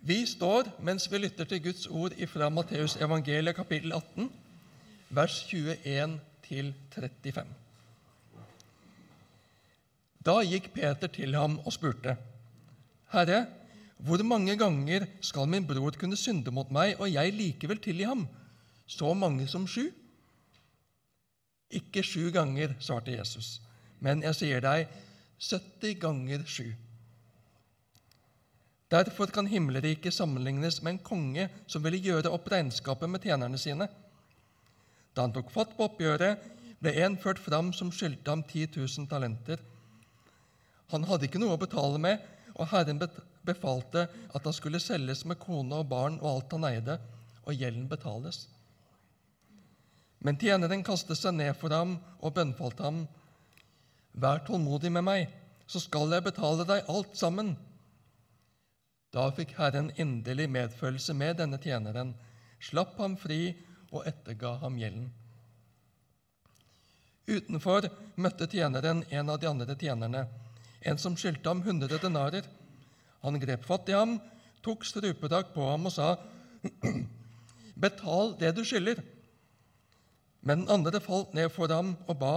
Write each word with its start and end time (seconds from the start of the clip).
Vi 0.00 0.22
står 0.24 0.68
mens 0.80 1.04
vi 1.12 1.18
lytter 1.20 1.44
til 1.44 1.60
Guds 1.60 1.86
ord 1.86 2.14
fra 2.32 2.48
Matteus 2.48 2.96
evangeliet 2.96 3.56
kapittel 3.56 3.92
18, 3.92 4.30
vers 5.10 5.34
21 5.52 6.14
til 6.46 6.72
35. 6.94 7.44
Da 10.24 10.38
gikk 10.48 10.70
Peter 10.72 11.12
til 11.12 11.36
ham 11.36 11.58
og 11.66 11.72
spurte, 11.76 12.16
Herre, 13.12 13.46
hvor 14.00 14.22
mange 14.24 14.56
ganger 14.56 15.04
skal 15.20 15.48
min 15.48 15.66
bror 15.68 15.92
kunne 16.00 16.16
synde 16.16 16.50
mot 16.50 16.70
meg, 16.72 16.96
og 16.96 17.12
jeg 17.12 17.36
likevel 17.36 17.80
tilgi 17.84 18.08
ham? 18.08 18.24
Så 18.86 19.12
mange 19.14 19.48
som 19.48 19.66
sju? 19.68 19.90
Ikke 21.70 22.02
sju 22.02 22.30
ganger, 22.32 22.72
svarte 22.80 23.12
Jesus, 23.12 23.60
men 24.00 24.24
jeg 24.24 24.34
sier 24.34 24.64
deg 24.64 24.88
70 25.36 26.00
ganger 26.00 26.48
sju. 26.48 26.72
Derfor 28.90 29.30
kan 29.30 29.46
himmelriket 29.46 30.14
sammenlignes 30.14 30.80
med 30.82 30.96
en 30.96 31.04
konge 31.06 31.46
som 31.70 31.82
ville 31.84 32.00
gjøre 32.02 32.32
opp 32.34 32.48
regnskapet 32.50 33.10
med 33.10 33.22
tjenerne 33.22 33.58
sine. 33.58 33.86
Da 35.14 35.22
han 35.22 35.34
tok 35.34 35.52
fatt 35.54 35.76
på 35.76 35.86
oppgjøret, 35.86 36.42
ble 36.80 36.94
en 37.04 37.18
ført 37.20 37.38
fram 37.38 37.70
som 37.76 37.92
skyldte 37.94 38.32
ham 38.32 38.42
10 38.42 38.72
000 38.80 39.06
talenter. 39.10 39.62
Han 40.90 41.06
hadde 41.06 41.28
ikke 41.28 41.38
noe 41.38 41.54
å 41.54 41.60
betale 41.60 42.00
med, 42.02 42.18
og 42.58 42.66
Herren 42.72 42.98
befalte 43.46 44.08
at 44.08 44.42
han 44.46 44.56
skulle 44.56 44.82
selges 44.82 45.22
med 45.28 45.38
kone 45.38 45.82
og 45.82 45.90
barn 45.92 46.18
og 46.18 46.30
alt 46.32 46.56
han 46.56 46.66
eide, 46.72 46.98
og 47.46 47.54
gjelden 47.54 47.86
betales. 47.88 48.48
Men 50.20 50.36
tjeneren 50.40 50.82
kastet 50.84 51.20
seg 51.20 51.36
ned 51.38 51.54
for 51.56 51.72
ham 51.72 51.94
og 52.18 52.34
bønnfalte 52.36 52.84
ham. 52.84 53.04
Vær 54.18 54.42
tålmodig 54.44 54.90
med 54.92 55.06
meg, 55.06 55.30
så 55.70 55.78
skal 55.80 56.10
jeg 56.10 56.26
betale 56.26 56.66
deg 56.68 56.90
alt 56.90 57.14
sammen. 57.16 57.54
Da 59.10 59.26
fikk 59.34 59.56
Herren 59.58 59.90
inderlig 59.98 60.46
medfølelse 60.50 61.14
med 61.18 61.40
denne 61.40 61.58
tjeneren, 61.58 62.12
slapp 62.62 62.98
ham 63.02 63.16
fri 63.18 63.56
og 63.90 64.04
etterga 64.06 64.54
ham 64.62 64.76
gjelden. 64.78 65.08
Utenfor 67.30 67.88
møtte 68.18 68.46
tjeneren 68.50 69.02
en 69.10 69.32
av 69.32 69.40
de 69.42 69.48
andre 69.50 69.74
tjenerne, 69.78 70.24
en 70.86 70.98
som 70.98 71.16
skyldte 71.18 71.50
ham 71.50 71.62
hundre 71.66 71.98
denarer. 72.02 72.46
Han 73.22 73.38
grep 73.42 73.66
fatt 73.66 73.90
i 73.90 73.98
ham, 73.98 74.16
tok 74.62 74.86
strupetak 74.86 75.52
på 75.54 75.66
ham 75.66 75.90
og 75.90 75.94
sa, 75.94 76.14
'Betal 77.80 78.36
det 78.38 78.54
du 78.56 78.64
skylder.' 78.64 79.02
Men 80.40 80.62
den 80.62 80.72
andre 80.72 81.00
falt 81.00 81.34
ned 81.34 81.50
for 81.52 81.68
ham 81.68 81.96
og 82.06 82.18
ba, 82.18 82.34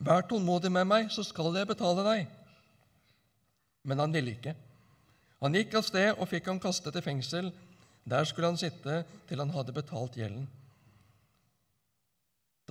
'Vær 0.00 0.24
tålmodig 0.26 0.72
med 0.72 0.88
meg, 0.88 1.10
så 1.10 1.22
skal 1.22 1.54
jeg 1.56 1.68
betale 1.68 2.02
deg.' 2.06 2.28
Men 3.84 3.98
han 3.98 4.12
ville 4.12 4.30
ikke. 4.30 4.54
Han 5.42 5.58
gikk 5.58 5.74
av 5.78 5.86
sted 5.86 6.12
og 6.14 6.28
fikk 6.30 6.48
ham 6.50 6.60
kastet 6.62 6.96
i 6.98 7.04
fengsel. 7.04 7.50
Der 8.06 8.26
skulle 8.26 8.52
han 8.52 8.60
sitte 8.60 9.02
til 9.28 9.42
han 9.42 9.52
hadde 9.54 9.74
betalt 9.74 10.16
gjelden. 10.18 10.46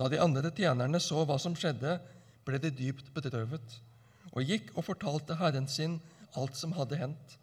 Da 0.00 0.08
de 0.08 0.20
andre 0.20 0.50
tjenerne 0.56 1.00
så 1.00 1.22
hva 1.28 1.36
som 1.40 1.56
skjedde, 1.56 1.98
ble 2.42 2.58
de 2.58 2.72
dypt 2.74 3.12
bedrøvet 3.14 3.76
og 4.32 4.48
gikk 4.48 4.72
og 4.72 4.86
fortalte 4.86 5.36
herren 5.36 5.68
sin 5.68 5.98
alt 6.40 6.56
som 6.56 6.72
hadde 6.76 6.98
hendt. 6.98 7.36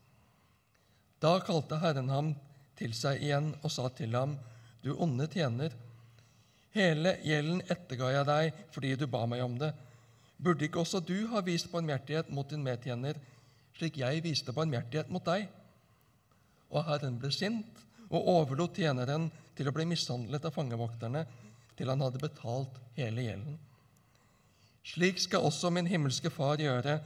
Da 1.21 1.37
kalte 1.43 1.79
Herren 1.81 2.09
ham 2.09 2.31
til 2.79 2.93
seg 2.95 3.19
igjen 3.23 3.51
og 3.59 3.71
sa 3.73 3.89
til 3.91 4.15
ham, 4.15 4.37
Du 4.81 4.93
onde 4.95 5.27
tjener, 5.27 5.73
hele 6.71 7.17
gjelden 7.25 7.59
etterga 7.67 8.11
jeg 8.13 8.27
deg 8.29 8.61
fordi 8.71 8.93
du 8.95 9.05
ba 9.07 9.25
meg 9.27 9.43
om 9.43 9.57
det. 9.59 9.73
Burde 10.39 10.63
ikke 10.65 10.79
også 10.79 11.01
du 11.03 11.27
ha 11.33 11.41
vist 11.43 11.67
barmhjertighet 11.71 12.31
mot 12.31 12.47
din 12.47 12.63
medtjener, 12.63 13.19
slik 13.79 13.99
jeg 14.01 14.23
viste 14.25 14.53
barmhjertighet 14.55 15.11
mot 15.13 15.23
deg. 15.23 15.47
Og 16.69 16.83
Herren 16.85 17.17
ble 17.21 17.31
sint 17.33 17.85
og 18.09 18.27
overlot 18.27 18.77
tjeneren 18.77 19.29
til 19.55 19.69
å 19.69 19.73
bli 19.75 19.85
mishandlet 19.87 20.45
av 20.45 20.55
fangevokterne 20.55 21.23
til 21.79 21.89
han 21.89 22.03
hadde 22.03 22.21
betalt 22.21 22.75
hele 22.97 23.23
gjelden. 23.23 23.57
Slik 24.89 25.19
skal 25.21 25.45
også 25.47 25.71
min 25.71 25.87
himmelske 25.87 26.31
Far 26.33 26.59
gjøre 26.59 26.99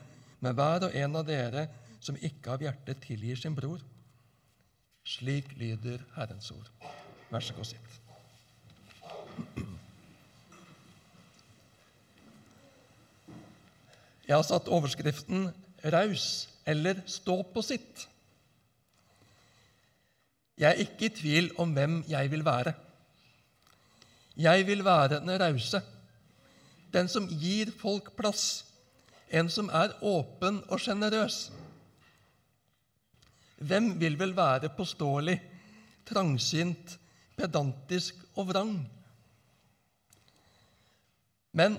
med 0.44 0.56
hver 0.57 0.88
og 0.88 0.95
en 0.97 1.19
av 1.19 1.28
dere 1.28 1.67
som 2.03 2.17
ikke 2.19 2.56
av 2.56 2.63
hjertet 2.63 3.01
tilgir 3.06 3.39
sin 3.39 3.56
bror. 3.56 3.81
Slik 5.07 5.51
lyder 5.59 6.03
Herrens 6.16 6.50
ord. 6.56 6.69
Vær 7.31 7.44
så 7.44 7.56
god, 7.57 7.69
sitt. 7.69 8.00
Jeg 14.23 14.35
har 14.35 14.45
satt 14.47 14.72
overskriften 14.72 15.50
'Raus' 15.83 16.53
eller 16.66 17.01
stå 17.09 17.41
på 17.53 17.62
sitt. 17.66 18.07
Jeg 20.57 20.69
er 20.69 20.84
ikke 20.85 21.07
i 21.07 21.16
tvil 21.18 21.50
om 21.59 21.74
hvem 21.75 22.01
jeg 22.07 22.31
vil 22.31 22.46
være. 22.46 22.74
Jeg 24.38 24.66
vil 24.68 24.84
være 24.85 25.19
den 25.19 25.34
rause, 25.41 25.81
den 26.94 27.09
som 27.09 27.28
gir 27.28 27.72
folk 27.78 28.13
plass, 28.18 28.63
en 29.34 29.50
som 29.50 29.69
er 29.74 29.96
åpen 30.06 30.62
og 30.69 30.81
sjenerøs. 30.81 31.47
Hvem 33.63 33.94
vil 34.00 34.18
vel 34.19 34.35
være 34.38 34.72
påståelig, 34.78 35.38
trangsynt, 36.06 36.97
pedantisk 37.38 38.19
og 38.35 38.50
vrang? 38.50 38.75
Men 41.53 41.78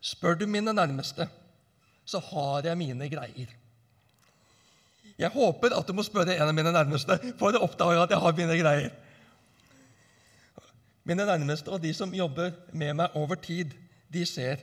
spør 0.00 0.38
du 0.40 0.46
mine 0.46 0.72
nærmeste, 0.72 1.28
så 2.04 2.20
har 2.20 2.68
jeg 2.68 2.78
mine 2.78 3.08
greier. 3.08 3.52
Jeg 5.18 5.30
håper 5.30 5.74
at 5.76 5.86
du 5.86 5.94
må 5.94 6.02
spørre 6.02 6.34
en 6.34 6.48
av 6.48 6.54
mine 6.56 6.72
nærmeste 6.74 7.16
for 7.38 7.54
å 7.54 7.62
oppdage 7.66 8.02
at 8.02 8.14
jeg 8.14 8.22
har 8.24 8.38
mine 8.38 8.58
greier. 8.58 8.94
Mine 11.04 11.26
nærmeste 11.28 11.70
og 11.70 11.82
de 11.84 11.92
som 11.94 12.14
jobber 12.16 12.54
med 12.72 12.96
meg 12.98 13.16
over 13.20 13.38
tid, 13.38 13.74
de 14.10 14.24
ser. 14.26 14.62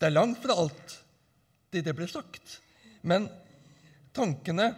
Det 0.00 0.08
er 0.08 0.16
langt 0.16 0.40
fra 0.40 0.56
alt 0.56 0.96
det, 1.70 1.84
det 1.84 1.94
blir 1.94 2.08
sagt, 2.10 2.58
men 3.02 3.28
tankene 4.16 4.70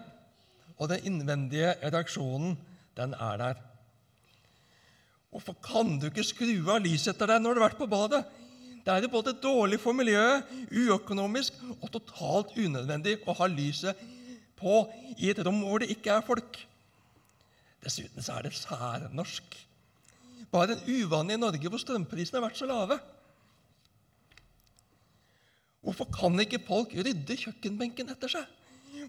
og 0.77 0.91
den 0.91 1.06
innvendige 1.09 1.77
reaksjonen, 1.84 2.56
den 2.99 3.15
er 3.15 3.39
der. 3.41 3.61
Hvorfor 5.33 5.56
kan 5.65 5.94
du 6.00 6.09
ikke 6.11 6.27
skru 6.27 6.50
av 6.69 6.83
lyset 6.84 7.15
etter 7.15 7.31
deg 7.31 7.41
når 7.41 7.55
du 7.55 7.62
har 7.62 7.71
vært 7.71 7.81
på 7.81 7.89
badet? 7.89 8.25
Det 8.82 8.91
er 8.91 9.04
jo 9.04 9.12
både 9.12 9.37
dårlig 9.38 9.78
for 9.81 9.94
miljøet, 9.94 10.48
uøkonomisk 10.75 11.59
og 11.78 11.88
totalt 11.94 12.56
unødvendig 12.59 13.20
å 13.26 13.34
ha 13.38 13.47
lyset 13.50 13.98
på 14.59 14.81
i 15.19 15.31
et 15.31 15.43
rom 15.47 15.60
hvor 15.62 15.82
det 15.82 15.93
ikke 15.94 16.16
er 16.16 16.25
folk. 16.26 16.59
Dessuten 17.82 18.22
så 18.22 18.38
er 18.38 18.48
det 18.48 18.56
særnorsk. 18.59 19.54
Bare 20.53 20.75
en 20.75 20.82
uvane 20.87 21.37
i 21.37 21.41
Norge 21.41 21.70
hvor 21.70 21.81
strømprisene 21.81 22.41
har 22.41 22.48
vært 22.48 22.59
så 22.59 22.69
lave. 22.70 22.98
Hvorfor 25.82 26.10
kan 26.14 26.38
ikke 26.43 26.62
folk 26.66 26.93
rydde 26.94 27.38
kjøkkenbenken 27.38 28.10
etter 28.12 28.31
seg? 28.31 28.50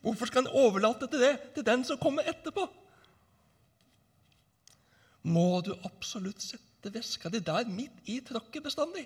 Hvorfor 0.05 0.29
skal 0.29 0.45
en 0.45 0.55
overlate 0.57 1.09
til 1.09 1.21
det 1.21 1.33
til 1.57 1.65
den 1.65 1.83
som 1.85 1.99
kommer 2.01 2.25
etterpå? 2.29 2.65
Må 5.33 5.61
du 5.65 5.73
absolutt 5.87 6.41
sette 6.43 6.91
veska 6.93 7.29
di 7.31 7.41
der 7.43 7.69
midt 7.69 8.09
i 8.09 8.19
tråkket 8.25 8.65
bestandig? 8.65 9.05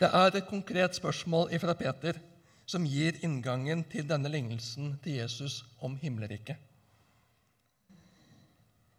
Det 0.00 0.08
er 0.08 0.32
et 0.32 0.46
konkret 0.48 0.96
spørsmål 0.96 1.50
fra 1.60 1.74
Peter 1.76 2.16
som 2.64 2.86
gir 2.88 3.18
inngangen 3.26 3.82
til 3.92 4.06
denne 4.08 4.30
lignelsen 4.32 4.94
til 5.04 5.18
Jesus 5.18 5.58
om 5.84 5.98
himmelriket. 6.00 6.56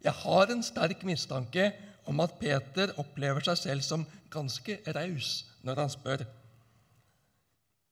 Jeg 0.04 0.12
har 0.12 0.50
en 0.50 0.62
sterk 0.62 1.02
mistanke 1.06 1.72
om 2.06 2.20
at 2.22 2.38
Peter 2.38 2.94
opplever 3.02 3.42
seg 3.42 3.58
selv 3.58 3.86
som 3.86 4.06
ganske 4.30 4.78
raus 4.94 5.44
når 5.66 5.82
han 5.82 5.90
spør. 5.90 6.22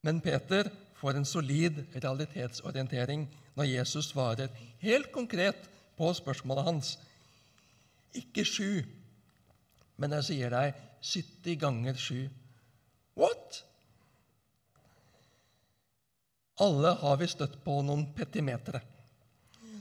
Men 0.07 0.23
Peter 0.23 0.71
får 1.01 1.19
en 1.19 1.27
solid 1.27 1.83
realitetsorientering 1.97 3.27
når 3.57 3.73
Jesus 3.73 4.13
svarer 4.13 4.55
helt 4.79 5.11
konkret 5.13 5.67
på 5.99 6.13
spørsmålet 6.15 6.65
hans. 6.65 6.99
Ikke 8.15 8.45
sju, 8.47 8.83
men 9.99 10.15
jeg 10.19 10.29
sier 10.31 10.55
deg 10.55 10.79
70 11.03 11.59
ganger 11.59 11.99
sju. 11.99 12.29
What? 13.19 13.63
Alle 16.61 16.95
har 17.01 17.17
vi 17.17 17.29
støtt 17.29 17.59
på 17.65 17.81
noen 17.83 18.05
petimetere. 18.17 18.83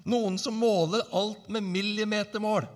Noen 0.09 0.37
som 0.39 0.55
måler 0.55 1.03
alt 1.15 1.49
med 1.51 1.65
millimetermål. 1.67 2.67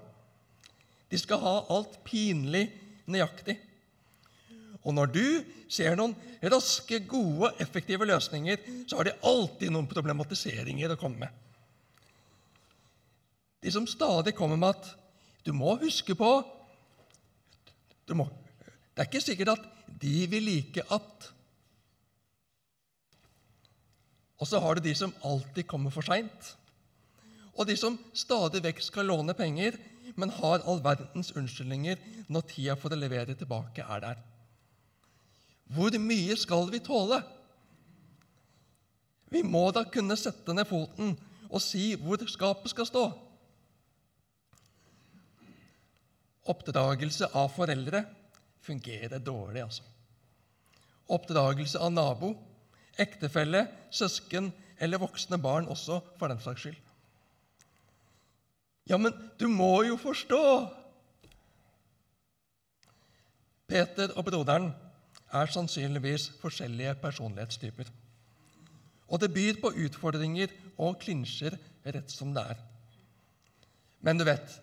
De 1.09 1.19
skal 1.21 1.39
ha 1.39 1.53
alt 1.71 1.99
pinlig 2.03 2.65
nøyaktig. 3.07 3.55
Og 4.83 4.91
når 4.97 5.11
du 5.13 5.25
ser 5.71 5.95
noen 5.95 6.15
raske, 6.51 6.99
gode, 7.07 7.53
effektive 7.63 8.05
løsninger, 8.09 8.59
så 8.89 8.99
har 8.99 9.07
de 9.07 9.15
alltid 9.23 9.71
noen 9.71 9.87
problematiseringer 9.87 10.93
å 10.93 10.99
komme 10.99 11.23
med. 11.23 11.39
De 13.63 13.71
som 13.71 13.87
stadig 13.87 14.35
kommer 14.35 14.59
med 14.59 14.75
at 14.75 14.89
du 15.47 15.53
må 15.55 15.77
huske 15.79 16.15
på 16.19 16.33
må, 18.13 18.27
Det 18.93 19.01
er 19.01 19.07
ikke 19.07 19.23
sikkert 19.23 19.53
at 19.55 19.72
de 19.87 20.17
vil 20.31 20.45
like 20.47 20.83
at 20.91 21.29
Og 24.43 24.49
så 24.49 24.59
har 24.59 24.75
du 24.75 24.83
de 24.83 24.91
som 24.97 25.13
alltid 25.23 25.63
kommer 25.71 25.93
for 25.93 26.03
seint. 26.03 26.49
Og 27.55 27.67
de 27.69 27.77
som 27.79 27.95
stadig 28.17 28.59
vekk 28.65 28.81
skal 28.83 29.07
låne 29.07 29.31
penger, 29.37 29.77
men 30.19 30.33
har 30.35 30.65
all 30.67 30.81
verdens 30.83 31.31
unnskyldninger 31.37 32.01
når 32.27 32.47
tida 32.49 32.75
for 32.75 32.91
å 32.91 32.99
levere 32.99 33.37
tilbake 33.39 33.85
er 33.87 34.01
der. 34.03 34.17
Hvor 35.71 35.95
mye 36.01 36.35
skal 36.35 36.67
vi 36.73 36.81
tåle? 36.83 37.21
Vi 39.31 39.45
må 39.47 39.63
da 39.71 39.85
kunne 39.89 40.17
sette 40.19 40.53
ned 40.53 40.67
foten 40.69 41.15
og 41.47 41.61
si 41.63 41.93
hvor 42.01 42.21
skapet 42.27 42.73
skal 42.73 42.89
stå. 42.89 43.05
Oppdragelse 46.51 47.31
av 47.31 47.47
foreldre 47.55 48.03
fungerer 48.63 49.19
dårlig, 49.19 49.63
altså. 49.65 49.83
Oppdragelse 51.11 51.79
av 51.83 51.91
nabo, 51.91 52.33
ektefelle, 52.99 53.65
søsken 53.91 54.51
eller 54.79 55.01
voksne 55.01 55.39
barn 55.41 55.67
også, 55.71 55.99
for 56.19 56.31
den 56.31 56.41
saks 56.41 56.65
skyld. 56.65 56.79
Ja, 58.89 58.97
men 58.99 59.13
du 59.39 59.47
må 59.51 59.83
jo 59.87 59.97
forstå! 59.99 60.43
Peter 63.67 64.11
og 64.19 64.25
broderen 64.27 64.71
er 65.33 65.49
sannsynligvis 65.49 66.27
forskjellige 66.41 66.97
personlighetstyper. 67.01 67.87
Og 69.07 69.21
det 69.21 69.31
byr 69.33 69.57
på 69.61 69.71
utfordringer 69.85 70.51
og 70.77 70.99
klinsjer 71.01 71.55
rett 71.85 72.11
som 72.11 72.33
det 72.35 72.43
er. 72.53 72.59
Men 74.03 74.19
du 74.19 74.25
vet, 74.27 74.59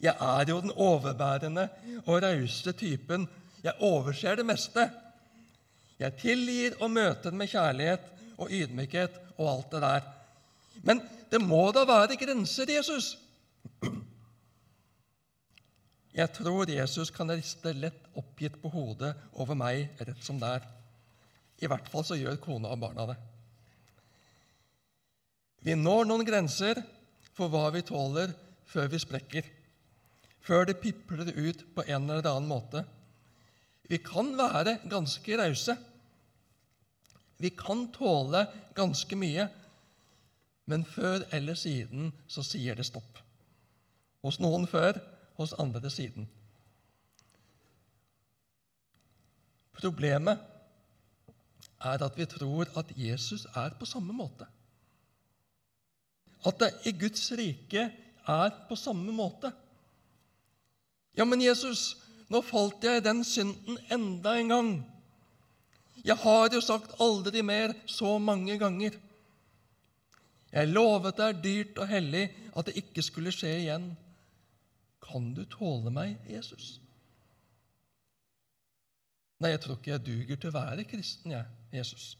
jeg 0.00 0.16
er 0.16 0.48
jo 0.48 0.60
den 0.64 0.72
overbærende 0.72 1.68
og 2.06 2.22
rause 2.22 2.72
typen. 2.72 3.28
Jeg 3.62 3.76
overser 3.84 4.38
det 4.40 4.46
meste. 4.46 4.86
Jeg 6.00 6.16
tilgir 6.16 6.78
og 6.80 6.90
møter 6.90 7.34
med 7.36 7.50
kjærlighet 7.52 8.06
og 8.40 8.48
ydmykhet 8.50 9.18
og 9.36 9.50
alt 9.52 9.74
det 9.74 9.82
der. 9.84 10.06
Men 10.88 11.02
det 11.30 11.40
må 11.44 11.66
da 11.76 11.84
være 11.84 12.16
grenser, 12.16 12.70
Jesus! 12.72 13.18
Jeg 16.14 16.32
tror 16.34 16.70
Jesus 16.70 17.12
kan 17.14 17.30
riste 17.30 17.72
lett 17.76 18.08
oppgitt 18.18 18.56
på 18.62 18.72
hodet 18.72 19.12
over 19.38 19.54
meg 19.54 20.00
rett 20.00 20.24
som 20.24 20.40
det 20.40 20.48
er. 20.56 20.64
I 21.60 21.68
hvert 21.70 21.86
fall 21.92 22.04
så 22.08 22.18
gjør 22.18 22.40
kona 22.42 22.72
og 22.72 22.80
barna 22.82 23.06
det. 23.12 23.18
Vi 25.60 25.76
når 25.76 26.08
noen 26.08 26.24
grenser 26.26 26.80
for 27.36 27.52
hva 27.52 27.68
vi 27.74 27.84
tåler, 27.86 28.32
før 28.66 28.88
vi 28.90 28.98
sprekker, 29.02 29.44
før 30.44 30.66
det 30.68 30.80
pipler 30.80 31.30
ut 31.36 31.64
på 31.74 31.84
en 31.86 32.10
eller 32.10 32.26
annen 32.30 32.48
måte. 32.48 32.84
Vi 33.90 33.98
kan 34.04 34.32
være 34.38 34.78
ganske 34.90 35.38
rause. 35.40 35.76
Vi 37.40 37.50
kan 37.56 37.88
tåle 37.92 38.44
ganske 38.76 39.16
mye, 39.16 39.48
men 40.70 40.84
før 40.84 41.24
eller 41.34 41.56
siden 41.58 42.12
så 42.28 42.44
sier 42.46 42.76
det 42.78 42.86
stopp. 42.86 43.18
Hos 44.22 44.38
noen 44.42 44.68
før, 44.68 45.00
hos 45.40 45.56
andre 45.58 45.90
siden. 45.90 46.28
Problemet 49.80 50.38
er 51.80 52.04
at 52.04 52.18
vi 52.18 52.28
tror 52.28 52.68
at 52.76 52.92
Jesus 52.96 53.46
er 53.56 53.72
på 53.80 53.88
samme 53.88 54.12
måte. 54.12 54.44
At 56.46 56.60
det 56.60 56.70
i 56.88 56.92
Guds 56.96 57.32
rike 57.36 57.88
er 58.28 58.50
på 58.68 58.76
samme 58.76 59.12
måte. 59.12 59.50
Ja, 61.18 61.26
men 61.26 61.42
Jesus, 61.42 61.96
nå 62.30 62.42
falt 62.46 62.84
jeg 62.86 63.00
i 63.00 63.04
den 63.04 63.24
synden 63.26 63.78
enda 63.90 64.36
en 64.38 64.52
gang. 64.52 64.72
Jeg 66.04 66.16
har 66.22 66.48
jo 66.54 66.60
sagt 66.64 66.94
aldri 67.02 67.42
mer 67.44 67.74
så 67.90 68.16
mange 68.22 68.56
ganger. 68.60 68.96
Jeg 70.50 70.70
lovet 70.70 71.18
deg 71.18 71.42
dyrt 71.44 71.80
og 71.82 71.90
hellig 71.90 72.24
at 72.56 72.68
det 72.68 72.78
ikke 72.80 73.04
skulle 73.04 73.34
skje 73.34 73.52
igjen. 73.60 73.90
Kan 75.04 75.32
du 75.36 75.44
tåle 75.50 75.92
meg, 75.94 76.16
Jesus? 76.30 76.78
Nei, 79.40 79.54
jeg 79.54 79.62
tror 79.64 79.78
ikke 79.78 79.94
jeg 79.94 80.04
duger 80.04 80.40
til 80.40 80.50
å 80.50 80.58
være 80.58 80.84
kristen, 80.88 81.32
jeg, 81.32 81.46
Jesus. 81.72 82.12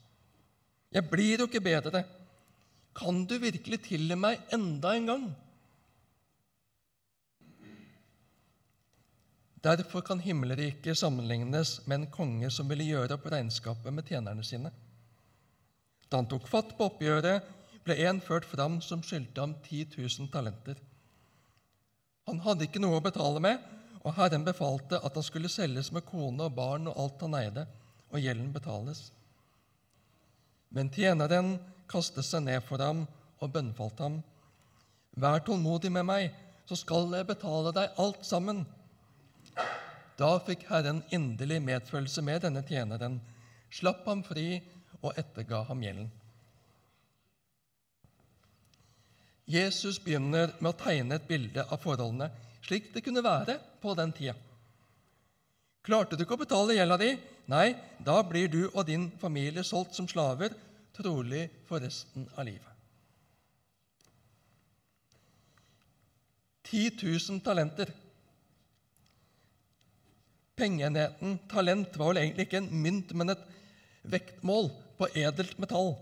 Jeg 0.91 1.07
blir 1.11 1.43
jo 1.43 1.47
ikke 1.47 1.63
bedre. 1.63 2.03
Kan 2.97 3.25
du 3.29 3.37
virkelig 3.39 3.83
tilgi 3.87 4.17
meg 4.19 4.41
enda 4.55 4.95
en 4.97 5.11
gang? 5.11 5.27
Derfor 9.61 10.01
kan 10.01 10.21
himmelriket 10.21 10.99
sammenlignes 10.99 11.87
med 11.87 11.99
en 11.99 12.07
konge 12.13 12.49
som 12.51 12.69
ville 12.69 12.87
gjøre 12.89 13.19
opp 13.19 13.27
regnskapet 13.29 13.93
med 13.93 14.09
tjenerne 14.09 14.45
sine. 14.47 14.71
Da 16.09 16.17
han 16.23 16.29
tok 16.31 16.49
fatt 16.49 16.73
på 16.79 16.87
oppgjøret, 16.89 17.45
ble 17.85 17.97
en 18.09 18.23
ført 18.25 18.49
fram 18.49 18.81
som 18.85 19.03
skyldte 19.05 19.41
ham 19.41 19.53
10 19.67 19.99
000 19.99 20.33
talenter. 20.33 20.81
Han 22.29 22.41
hadde 22.45 22.67
ikke 22.67 22.81
noe 22.81 22.99
å 23.01 23.05
betale 23.05 23.41
med, 23.45 23.61
og 24.01 24.17
Herren 24.17 24.47
befalte 24.47 25.01
at 25.05 25.17
han 25.17 25.25
skulle 25.27 25.53
selges 25.53 25.93
med 25.93 26.07
kone 26.09 26.49
og 26.49 26.57
barn 26.57 26.89
og 26.89 26.97
alt 27.05 27.25
han 27.27 27.37
eide, 27.37 27.67
og 28.11 28.21
gjelden 28.25 28.53
betales. 28.55 29.11
Men 30.73 30.89
tjeneren 30.95 31.59
kastet 31.91 32.25
seg 32.25 32.47
ned 32.47 32.65
for 32.65 32.81
ham 32.81 33.05
og 33.43 33.53
bønnfalt 33.53 34.01
ham. 34.01 34.21
Vær 35.21 35.43
tålmodig 35.45 35.91
med 35.93 36.07
meg, 36.09 36.31
så 36.65 36.79
skal 36.79 37.11
jeg 37.13 37.29
betale 37.29 37.75
deg 37.77 37.99
alt 38.01 38.25
sammen. 38.27 38.63
Da 40.21 40.35
fikk 40.45 40.67
Herren 40.69 41.01
inderlig 41.15 41.63
medfølelse 41.65 42.23
med 42.23 42.43
denne 42.45 42.61
tjeneren, 42.69 43.21
slapp 43.73 44.05
ham 44.05 44.21
fri 44.27 44.61
og 45.01 45.15
etterga 45.17 45.63
ham 45.71 45.81
gjelden. 45.81 46.11
Jesus 49.51 49.99
begynner 49.99 50.53
med 50.61 50.71
å 50.71 50.79
tegne 50.79 51.17
et 51.17 51.27
bilde 51.27 51.65
av 51.65 51.81
forholdene 51.83 52.29
slik 52.67 52.93
det 52.95 53.03
kunne 53.03 53.25
være 53.25 53.57
på 53.83 53.95
den 53.99 54.13
tida. 54.15 54.37
Klarte 55.83 56.15
du 56.15 56.23
ikke 56.23 56.37
å 56.37 56.43
betale 56.45 56.77
gjelda 56.77 56.99
di? 57.01 57.15
Nei, 57.51 57.73
da 58.05 58.21
blir 58.23 58.51
du 58.53 58.61
og 58.69 58.85
din 58.87 59.09
familie 59.19 59.65
solgt 59.67 59.97
som 59.97 60.07
slaver, 60.07 60.53
trolig 60.95 61.49
for 61.67 61.83
resten 61.83 62.29
av 62.37 62.47
livet. 62.47 62.67
10 66.71 67.01
000 67.01 67.41
talenter. 67.43 67.91
Pengeenheten 70.61 71.39
talent 71.49 71.97
var 71.97 72.13
vel 72.13 72.21
egentlig 72.21 72.49
ikke 72.49 72.61
en 72.61 72.71
mynt, 72.85 73.15
men 73.17 73.33
et 73.33 73.45
vektmål 74.13 74.69
på 74.99 75.09
edelt 75.17 75.57
metall. 75.63 75.95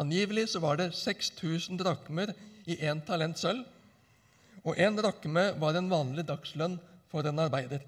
Angivelig 0.00 0.48
så 0.54 0.62
var 0.64 0.78
det 0.80 0.94
6000 0.96 1.76
drakmer 1.80 2.32
i 2.64 2.78
én 2.88 3.02
talent 3.04 3.36
sølv, 3.40 3.66
og 4.64 4.80
én 4.80 4.96
drakme 4.96 5.50
var 5.60 5.76
en 5.76 5.90
vanlig 5.92 6.24
dagslønn 6.28 6.78
for 7.12 7.26
en 7.28 7.42
arbeider. 7.44 7.84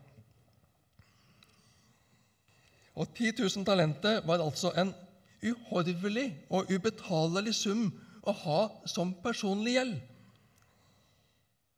Og 2.93 3.09
10 3.17 3.33
000 3.41 3.65
talenter 3.65 4.21
var 4.29 4.45
altså 4.45 4.73
en 4.77 4.93
uhorvelig 5.43 6.29
og 6.53 6.69
ubetalelig 6.69 7.55
sum 7.57 7.87
å 8.23 8.35
ha 8.45 8.61
som 8.87 9.15
personlig 9.25 9.79
gjeld. 9.79 9.97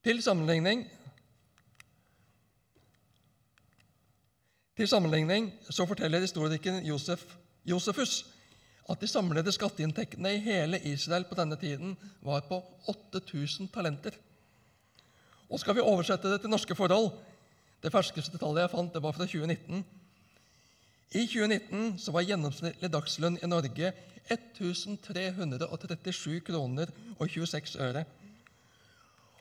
Til 0.05 0.21
sammenligning 0.23 0.85
Til 4.75 4.89
sammenligning 4.91 5.53
så 5.71 5.85
forteller 5.87 6.25
historikeren 6.25 6.83
Josef, 6.87 7.21
Josefus 7.63 8.25
at 8.91 8.99
de 9.01 9.07
samlede 9.07 9.53
skatteinntektene 9.55 10.33
i 10.35 10.41
hele 10.43 10.81
Israel 10.91 11.23
på 11.29 11.37
denne 11.39 11.55
tiden 11.57 11.95
var 12.27 12.41
på 12.49 12.59
8000 12.91 13.69
talenter. 13.71 14.11
Og 15.49 15.61
skal 15.63 15.75
vi 15.79 15.81
oversette 15.81 16.33
det 16.33 16.41
til 16.43 16.51
norske 16.51 16.75
forhold 16.75 17.11
Det 17.85 17.93
ferskeste 17.93 18.39
tallet 18.41 18.63
jeg 18.63 18.71
fant, 18.73 18.95
det 18.95 19.03
var 19.03 19.13
fra 19.13 19.27
2019. 19.29 19.85
I 21.13 21.27
2019 21.27 21.99
så 22.01 22.11
var 22.11 22.23
gjennomsnittlig 22.25 22.91
dagslønn 22.91 23.39
i 23.43 23.47
Norge 23.47 23.93
1337 24.33 26.41
kroner 26.47 26.87
og 27.19 27.29
26 27.29 27.79
øre. 27.79 28.05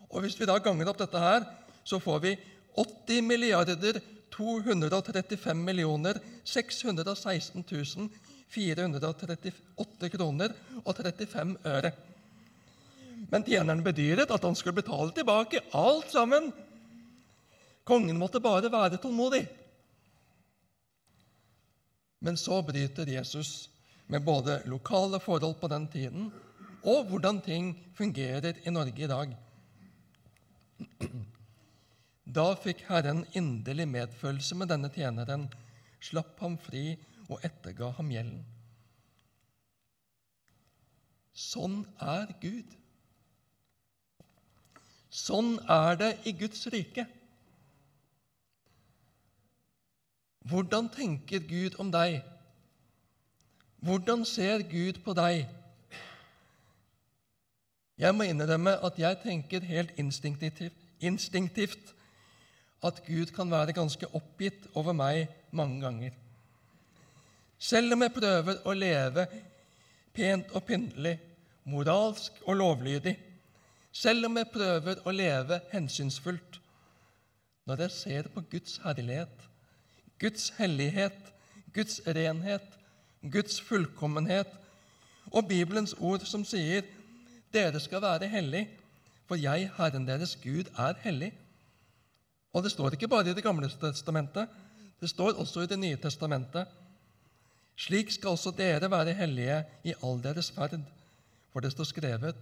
Og 0.10 0.22
Hvis 0.22 0.40
vi 0.40 0.46
da 0.46 0.58
ganger 0.60 0.88
opp 0.92 1.00
dette 1.00 1.20
her, 1.20 1.44
så 1.84 2.00
får 2.04 2.20
vi 2.20 2.38
80 2.75 3.22
milliarder 3.24 4.02
235 4.34 6.20
616 6.44 8.10
438 8.54 10.10
kroner 10.13 10.54
og 10.84 10.96
35 10.98 11.58
øre. 11.66 11.92
Men 13.32 13.46
tjeneren 13.46 13.84
bedyret 13.86 14.32
at 14.32 14.44
han 14.46 14.56
skulle 14.58 14.82
betale 14.82 15.13
tilbake 15.16 15.62
alt 15.74 16.12
sammen. 16.12 16.52
Kongen 17.84 18.20
måtte 18.20 18.42
bare 18.44 18.72
være 18.72 19.00
tålmodig. 19.02 19.44
Men 22.24 22.38
så 22.40 22.62
bryter 22.63 23.10
Jesus 23.10 23.70
med 24.08 24.24
både 24.24 24.62
lokale 24.66 25.20
forhold 25.20 25.56
på 25.60 25.68
den 25.68 25.88
tiden 25.92 26.32
og 26.84 27.08
hvordan 27.10 27.40
ting 27.42 27.74
fungerer 27.96 28.60
i 28.63 28.72
Norge 28.72 29.04
i 29.04 29.08
dag. 29.08 29.36
Da 32.25 32.53
fikk 32.56 32.86
Herren 32.88 33.25
inderlig 33.36 33.88
medfølelse 33.88 34.56
med 34.56 34.72
denne 34.72 34.89
tjeneren, 34.94 35.50
slapp 36.00 36.39
ham 36.39 36.56
fri 36.58 36.94
og 37.30 37.39
etterga 37.44 37.92
ham 37.98 38.12
gjelden. 38.12 38.46
Sånn 41.34 41.82
er 42.00 42.32
Gud. 42.42 42.70
Sånn 45.13 45.58
er 45.70 45.98
det 46.00 46.12
i 46.30 46.34
Guds 46.38 46.68
rike. 46.74 47.06
Hvordan 50.44 50.89
tenker 50.94 51.44
Gud 51.48 51.75
om 51.80 51.92
deg? 51.92 52.22
Hvordan 53.84 54.24
ser 54.25 54.63
Gud 54.68 55.01
på 55.03 55.15
deg? 55.18 55.46
Jeg 58.00 58.15
må 58.15 58.25
innrømme 58.27 58.74
at 58.84 58.98
jeg 59.00 59.20
tenker 59.24 59.65
helt 59.68 59.92
instinktivt, 60.01 60.74
instinktivt 61.00 61.94
at 62.84 63.02
Gud 63.06 63.32
kan 63.36 63.52
være 63.52 63.75
ganske 63.75 64.08
oppgitt 64.16 64.68
over 64.75 64.96
meg 64.98 65.28
mange 65.56 65.80
ganger. 65.84 66.16
Selv 67.60 67.96
om 67.96 68.04
jeg 68.04 68.16
prøver 68.16 68.60
å 68.68 68.74
leve 68.75 69.28
pent 70.13 70.52
og 70.54 70.66
pyntelig, 70.68 71.16
moralsk 71.63 72.42
og 72.44 72.58
lovlydig, 72.60 73.13
selv 73.94 74.28
om 74.28 74.38
jeg 74.38 74.52
prøver 74.52 75.00
å 75.08 75.13
leve 75.16 75.62
hensynsfullt, 75.72 76.60
når 77.70 77.86
jeg 77.86 77.96
ser 77.96 78.28
på 78.34 78.44
Guds 78.52 78.80
herlighet, 78.84 79.46
Guds 80.20 80.50
hellighet, 80.58 81.20
Guds 81.74 82.02
renhet, 82.06 82.66
Guds 83.32 83.62
fullkommenhet 83.63 84.52
og 85.32 85.48
Bibelens 85.48 85.96
ord 86.00 86.25
som 86.28 86.44
sier 86.46 86.84
dere 87.54 87.80
skal 87.80 88.04
være 88.04 88.28
hellig, 88.28 88.66
for 89.30 89.40
jeg, 89.40 89.70
Herren 89.78 90.08
deres 90.08 90.36
Gud, 90.42 90.68
er 90.78 90.98
hellig. 91.06 91.32
Og 92.54 92.64
det 92.64 92.72
står 92.72 92.94
ikke 92.96 93.10
bare 93.10 93.32
i 93.32 93.34
Det 93.34 93.44
gamle 93.44 93.70
testamentet, 93.70 94.50
det 95.02 95.10
står 95.10 95.40
også 95.42 95.64
i 95.64 95.68
Det 95.68 95.80
nye 95.80 95.98
testamentet. 95.98 96.68
Slik 97.76 98.12
skal 98.12 98.36
også 98.38 98.54
dere 98.56 98.92
være 98.92 99.14
hellige 99.18 99.64
i 99.84 99.94
all 100.04 100.22
deres 100.24 100.52
ferd, 100.52 100.78
for 101.52 101.60
det 101.60 101.72
står 101.72 101.84
skrevet:" 101.84 102.36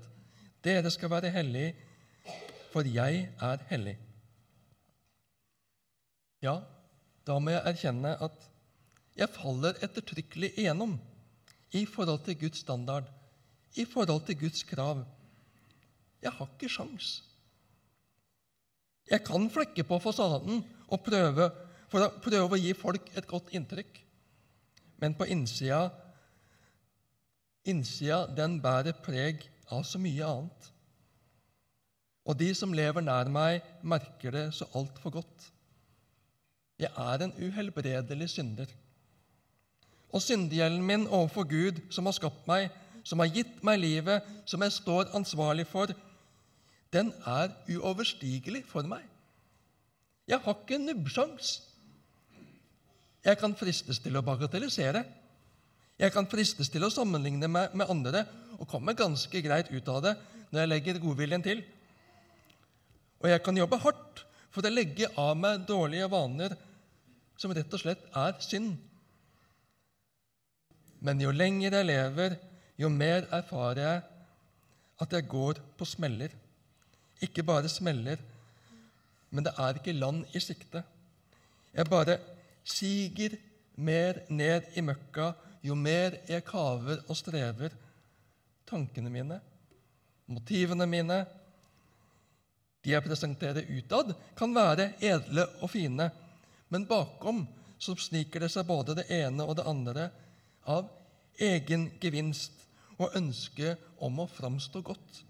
Dere 0.64 0.92
skal 0.92 1.10
være 1.10 1.32
hellige, 1.32 1.76
for 2.72 2.86
jeg 2.86 3.32
er 3.42 3.58
hellig. 3.70 3.98
Ja, 6.42 6.60
da 7.26 7.40
må 7.40 7.50
jeg 7.50 7.64
erkjenne 7.66 8.12
at 8.22 8.50
jeg 9.18 9.30
faller 9.30 9.80
ettertrykkelig 9.82 10.52
igjennom 10.58 11.00
i 11.74 11.86
forhold 11.86 12.24
til 12.26 12.38
Guds 12.40 12.62
standard, 12.62 13.10
i 13.76 13.86
forhold 13.86 14.26
til 14.26 14.40
Guds 14.40 14.64
krav. 14.64 15.04
Jeg 16.22 16.32
har 16.32 16.50
ikke 16.54 16.70
sjans. 16.70 17.31
Jeg 19.10 19.24
kan 19.28 19.50
flekke 19.52 19.84
på 19.88 20.00
fasaden 20.04 20.62
og 20.92 21.04
prøve, 21.06 21.50
for 21.92 22.06
å 22.06 22.12
prøve 22.24 22.56
å 22.56 22.62
gi 22.62 22.74
folk 22.78 23.10
et 23.18 23.28
godt 23.28 23.52
inntrykk. 23.58 23.98
Men 25.02 25.16
på 25.18 25.28
innsida, 25.34 25.90
innsida 27.68 28.26
den 28.38 28.60
bærer 28.64 28.96
preg 29.04 29.44
av 29.72 29.84
så 29.88 30.00
mye 30.02 30.28
annet. 30.28 30.70
Og 32.30 32.38
de 32.38 32.52
som 32.56 32.74
lever 32.74 33.04
nær 33.04 33.32
meg, 33.34 33.66
merker 33.82 34.36
det 34.36 34.46
så 34.56 34.68
altfor 34.78 35.18
godt. 35.18 35.48
Jeg 36.82 36.92
er 36.98 37.26
en 37.26 37.34
uhelbredelig 37.38 38.30
synder. 38.36 38.70
Og 40.12 40.22
syndegjelden 40.22 40.86
min 40.86 41.08
overfor 41.08 41.48
Gud, 41.50 41.82
som 41.94 42.08
har 42.08 42.16
skapt 42.18 42.48
meg, 42.50 42.70
som 43.04 43.22
har 43.24 43.32
gitt 43.34 43.62
meg 43.66 43.82
livet, 43.82 44.26
som 44.46 44.62
jeg 44.62 44.76
står 44.76 45.14
ansvarlig 45.18 45.66
for, 45.70 45.94
den 46.92 47.12
er 47.28 47.54
uoverstigelig 47.72 48.66
for 48.68 48.88
meg. 48.88 49.04
Jeg 50.28 50.40
har 50.44 50.58
ikke 50.58 50.78
en 50.78 50.90
nubbsjans. 50.90 51.54
Jeg 53.26 53.38
kan 53.40 53.56
fristes 53.58 54.00
til 54.02 54.18
å 54.18 54.24
bagatellisere. 54.26 55.04
Jeg 56.02 56.14
kan 56.14 56.28
fristes 56.30 56.72
til 56.74 56.84
å 56.84 56.92
sammenligne 56.94 57.48
meg 57.52 57.76
med 57.78 57.92
andre 57.92 58.26
og 58.58 58.68
komme 58.70 58.98
ganske 58.98 59.42
greit 59.44 59.72
ut 59.72 59.88
av 59.94 60.02
det 60.06 60.16
når 60.52 60.64
jeg 60.64 60.72
legger 60.72 61.02
godviljen 61.04 61.46
til. 61.46 61.64
Og 63.22 63.30
jeg 63.30 63.44
kan 63.46 63.58
jobbe 63.58 63.80
hardt 63.84 64.24
for 64.52 64.66
å 64.66 64.74
legge 64.74 65.10
av 65.20 65.36
meg 65.40 65.66
dårlige 65.70 66.10
vaner 66.12 66.58
som 67.40 67.54
rett 67.56 67.74
og 67.74 67.82
slett 67.82 68.04
er 68.18 68.36
synd. 68.44 68.74
Men 71.02 71.22
jo 71.22 71.32
lenger 71.34 71.80
jeg 71.80 71.88
lever, 71.88 72.36
jo 72.78 72.90
mer 72.94 73.26
erfarer 73.34 73.82
jeg 73.82 74.02
at 75.02 75.16
jeg 75.18 75.30
går 75.30 75.62
på 75.78 75.88
smeller. 75.90 76.34
Ikke 77.22 77.44
bare 77.46 77.70
smeller, 77.70 78.18
men 79.30 79.46
det 79.46 79.54
er 79.58 79.78
ikke 79.78 79.96
land 79.96 80.26
i 80.36 80.40
sikte. 80.40 80.84
Jeg 81.74 81.88
bare 81.88 82.18
siger 82.64 83.38
mer 83.76 84.20
ned 84.30 84.74
i 84.76 84.82
møkka 84.82 85.32
jo 85.64 85.76
mer 85.78 86.18
jeg 86.30 86.44
kaver 86.46 87.04
og 87.08 87.18
strever. 87.18 87.74
Tankene 88.68 89.12
mine, 89.12 89.38
motivene 90.32 90.88
mine, 90.88 91.20
de 92.82 92.94
jeg 92.96 93.04
presenterer 93.06 93.68
utad, 93.70 94.14
kan 94.38 94.56
være 94.56 94.94
edle 95.04 95.46
og 95.62 95.70
fine, 95.70 96.10
men 96.70 96.88
bakom 96.88 97.44
så 97.82 97.96
sniker 97.98 98.46
det 98.46 98.52
seg 98.54 98.66
både 98.66 98.96
det 98.98 99.10
ene 99.14 99.46
og 99.46 99.58
det 99.60 99.68
andre 99.70 100.08
av 100.70 100.88
egen 101.42 101.90
gevinst 102.02 102.66
og 102.98 103.18
ønske 103.18 103.76
om 104.02 104.22
å 104.22 104.30
framstå 104.30 104.82
godt. 104.86 105.22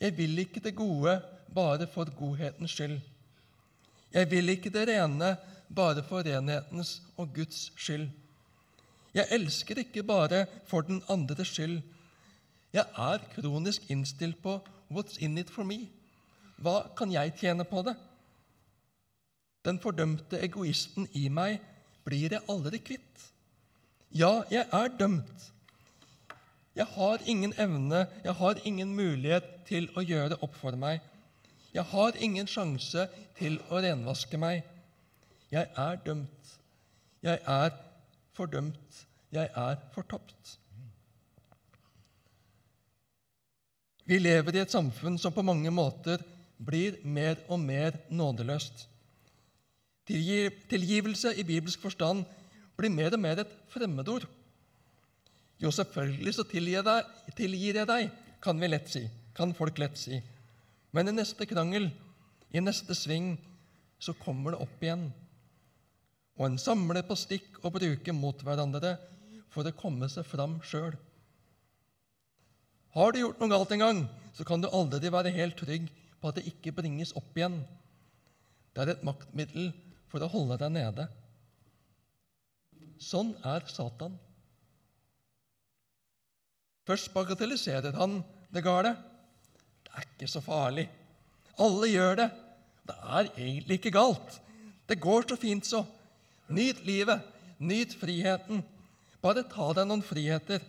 Jeg 0.00 0.16
vil 0.16 0.38
ikke 0.38 0.60
det 0.60 0.74
gode 0.76 1.22
bare 1.54 1.86
for 1.86 2.10
godhetens 2.18 2.70
skyld. 2.70 3.00
Jeg 4.12 4.30
vil 4.30 4.48
ikke 4.48 4.70
det 4.70 4.88
rene 4.88 5.36
bare 5.74 6.02
for 6.04 6.24
renhetens 6.24 7.02
og 7.16 7.32
Guds 7.34 7.72
skyld. 7.76 8.08
Jeg 9.14 9.26
elsker 9.30 9.78
ikke 9.78 10.02
bare 10.02 10.46
for 10.66 10.80
den 10.80 11.02
andres 11.08 11.48
skyld. 11.48 11.80
Jeg 12.72 12.84
er 12.96 13.18
kronisk 13.34 13.90
innstilt 13.90 14.42
på 14.42 14.60
'what's 14.90 15.16
in 15.18 15.38
it 15.38 15.50
for 15.50 15.62
me'? 15.62 15.88
Hva 16.56 16.94
kan 16.96 17.12
jeg 17.12 17.34
tjene 17.36 17.64
på 17.64 17.82
det? 17.82 17.96
Den 19.64 19.80
fordømte 19.80 20.40
egoisten 20.44 21.08
i 21.12 21.28
meg 21.28 21.60
blir 22.04 22.30
jeg 22.32 22.40
aldri 22.48 22.78
kvitt. 22.78 23.32
Ja, 24.14 24.42
jeg 24.50 24.68
er 24.72 24.88
dømt. 24.98 25.52
Jeg 26.76 26.86
har 26.92 27.22
ingen 27.24 27.54
evne, 27.58 28.06
jeg 28.24 28.34
har 28.34 28.58
ingen 28.68 28.94
mulighet 28.94 29.46
til 29.68 29.88
å 29.96 30.04
gjøre 30.04 30.36
opp 30.44 30.56
for 30.60 30.76
meg. 30.76 31.00
Jeg 31.72 31.84
har 31.88 32.18
ingen 32.20 32.48
sjanse 32.48 33.06
til 33.38 33.56
å 33.72 33.80
renvaske 33.80 34.36
meg. 34.40 34.60
Jeg 35.52 35.70
er 35.72 35.98
dømt. 36.04 36.52
Jeg 37.24 37.40
er 37.40 37.72
fordømt. 38.36 39.02
Jeg 39.32 39.48
er 39.56 39.80
fortapt. 39.94 40.58
Vi 44.06 44.20
lever 44.20 44.54
i 44.54 44.62
et 44.62 44.70
samfunn 44.70 45.16
som 45.18 45.34
på 45.34 45.42
mange 45.42 45.72
måter 45.74 46.20
blir 46.62 47.00
mer 47.02 47.40
og 47.48 47.58
mer 47.60 47.96
nådeløst. 48.12 48.86
Tilgivelse 50.06 51.32
i 51.34 51.44
bibelsk 51.44 51.82
forstand 51.82 52.22
blir 52.76 52.92
mer 52.92 53.16
og 53.16 53.20
mer 53.24 53.42
et 53.42 53.54
fremmedord. 53.72 54.28
Jo, 55.62 55.72
selvfølgelig 55.72 56.34
så 56.36 56.44
tilgir 56.48 57.78
jeg 57.80 57.88
deg, 57.88 58.10
kan 58.44 58.60
vi 58.60 58.68
lett 58.68 58.90
si. 58.92 59.06
Kan 59.36 59.54
folk 59.56 59.78
lett 59.80 59.96
si. 60.00 60.20
Men 60.92 61.08
i 61.08 61.16
neste 61.16 61.46
krangel, 61.48 61.88
i 62.52 62.60
neste 62.60 62.94
sving, 62.96 63.34
så 63.98 64.14
kommer 64.20 64.52
det 64.52 64.62
opp 64.64 64.84
igjen. 64.84 65.08
Og 66.36 66.50
en 66.50 66.60
samler 66.60 67.04
på 67.08 67.16
stikk 67.16 67.60
og 67.62 67.78
bruker 67.78 68.16
mot 68.16 68.42
hverandre 68.44 68.96
for 69.52 69.64
å 69.64 69.76
komme 69.76 70.08
seg 70.12 70.28
fram 70.28 70.58
sjøl. 70.64 70.92
Har 72.96 73.12
du 73.12 73.20
gjort 73.20 73.40
noe 73.40 73.52
galt 73.52 73.72
en 73.72 73.84
gang, 73.84 74.02
så 74.36 74.44
kan 74.44 74.60
du 74.60 74.68
aldri 74.68 75.12
være 75.12 75.32
helt 75.36 75.56
trygg 75.60 75.88
på 76.20 76.28
at 76.28 76.38
det 76.38 76.48
ikke 76.50 76.74
bringes 76.76 77.14
opp 77.16 77.36
igjen. 77.36 77.62
Det 78.76 78.84
er 78.84 78.92
et 78.92 79.04
maktmiddel 79.04 79.70
for 80.12 80.24
å 80.24 80.30
holde 80.32 80.60
deg 80.60 80.72
nede. 80.76 81.08
Sånn 83.00 83.34
er 83.44 83.64
Satan. 83.68 84.16
Først 86.86 87.10
bagatelliserer 87.14 87.96
han 87.98 88.20
det 88.54 88.62
gale. 88.64 88.94
Det 89.86 89.92
er 89.96 90.06
ikke 90.06 90.30
så 90.30 90.42
farlig. 90.44 90.86
Alle 91.58 91.90
gjør 91.90 92.20
det. 92.22 92.28
Det 92.86 92.96
er 93.02 93.30
egentlig 93.34 93.80
ikke 93.80 93.96
galt. 93.96 94.40
Det 94.86 95.00
går 95.02 95.26
så 95.28 95.36
fint, 95.40 95.66
så. 95.66 95.82
Nyt 96.48 96.84
livet. 96.86 97.24
Nyt 97.58 97.96
friheten. 97.98 98.62
Bare 99.22 99.42
ta 99.50 99.72
deg 99.74 99.88
noen 99.88 100.04
friheter. 100.06 100.62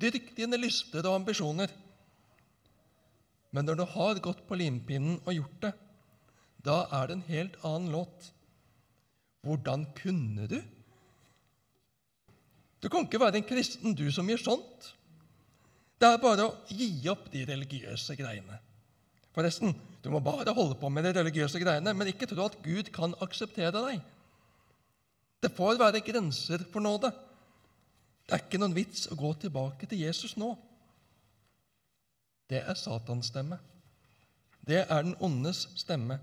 Dyrk 0.00 0.32
dine 0.36 0.58
lyster 0.58 1.04
og 1.04 1.20
ambisjoner. 1.20 1.68
Men 3.54 3.68
når 3.68 3.78
du 3.78 3.84
har 3.92 4.22
gått 4.22 4.40
på 4.48 4.56
limpinnen 4.58 5.20
og 5.22 5.36
gjort 5.36 5.60
det, 5.66 5.74
da 6.64 6.78
er 6.96 7.10
det 7.10 7.18
en 7.18 7.28
helt 7.28 7.58
annen 7.62 7.92
låt. 7.92 8.30
Hvordan 9.44 9.84
kunne 9.98 10.48
du? 10.48 10.56
Du 12.80 12.88
kan 12.88 13.04
ikke 13.04 13.20
være 13.20 13.42
en 13.42 13.46
kristen, 13.48 13.94
du 13.96 14.08
som 14.12 14.28
gjør 14.28 14.42
sånt. 14.42 14.94
Det 16.04 16.10
er 16.12 16.18
bare 16.20 16.44
å 16.44 16.56
gi 16.68 17.08
opp 17.08 17.30
de 17.32 17.46
religiøse 17.48 18.12
greiene. 18.18 18.58
Forresten, 19.32 19.70
du 20.04 20.10
må 20.12 20.20
bare 20.20 20.52
holde 20.52 20.76
på 20.76 20.90
med 20.92 21.06
de 21.08 21.14
religiøse 21.16 21.56
greiene, 21.62 21.94
men 21.96 22.10
ikke 22.10 22.28
tro 22.28 22.44
at 22.44 22.58
Gud 22.60 22.90
kan 22.92 23.16
akseptere 23.24 23.72
deg. 23.72 24.02
Det 25.40 25.48
får 25.56 25.80
være 25.80 26.04
grenser 26.04 26.66
for 26.68 26.84
nåde. 26.84 27.08
Det 28.28 28.36
er 28.36 28.44
ikke 28.44 28.60
noen 28.60 28.76
vits 28.76 29.08
å 29.08 29.16
gå 29.16 29.32
tilbake 29.46 29.88
til 29.88 30.04
Jesus 30.04 30.36
nå. 30.36 30.52
Det 32.52 32.60
er 32.60 32.76
Satans 32.76 33.32
stemme. 33.32 33.56
Det 34.60 34.84
er 34.84 35.08
den 35.08 35.16
ondes 35.24 35.70
stemme. 35.80 36.20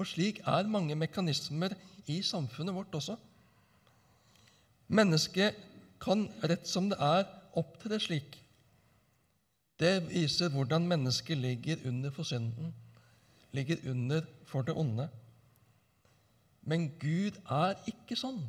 Og 0.00 0.06
slik 0.08 0.40
er 0.48 0.72
mange 0.72 0.96
mekanismer 0.96 1.76
i 2.08 2.22
samfunnet 2.24 2.72
vårt 2.72 2.96
også. 2.96 3.20
Mennesket 4.90 5.54
kan 6.02 6.26
rett 6.42 6.66
som 6.66 6.88
det 6.90 6.98
er 6.98 7.28
opptre 7.58 8.00
slik. 8.02 8.40
Det 9.80 9.94
viser 10.10 10.50
hvordan 10.52 10.88
mennesket 10.90 11.38
ligger 11.38 11.86
under 11.88 12.10
for 12.12 12.26
synden, 12.26 12.74
ligger 13.52 13.78
under 13.90 14.26
for 14.46 14.66
det 14.66 14.74
onde. 14.76 15.06
Men 16.62 16.90
Gud 17.00 17.38
er 17.48 17.78
ikke 17.88 18.18
sånn. 18.18 18.42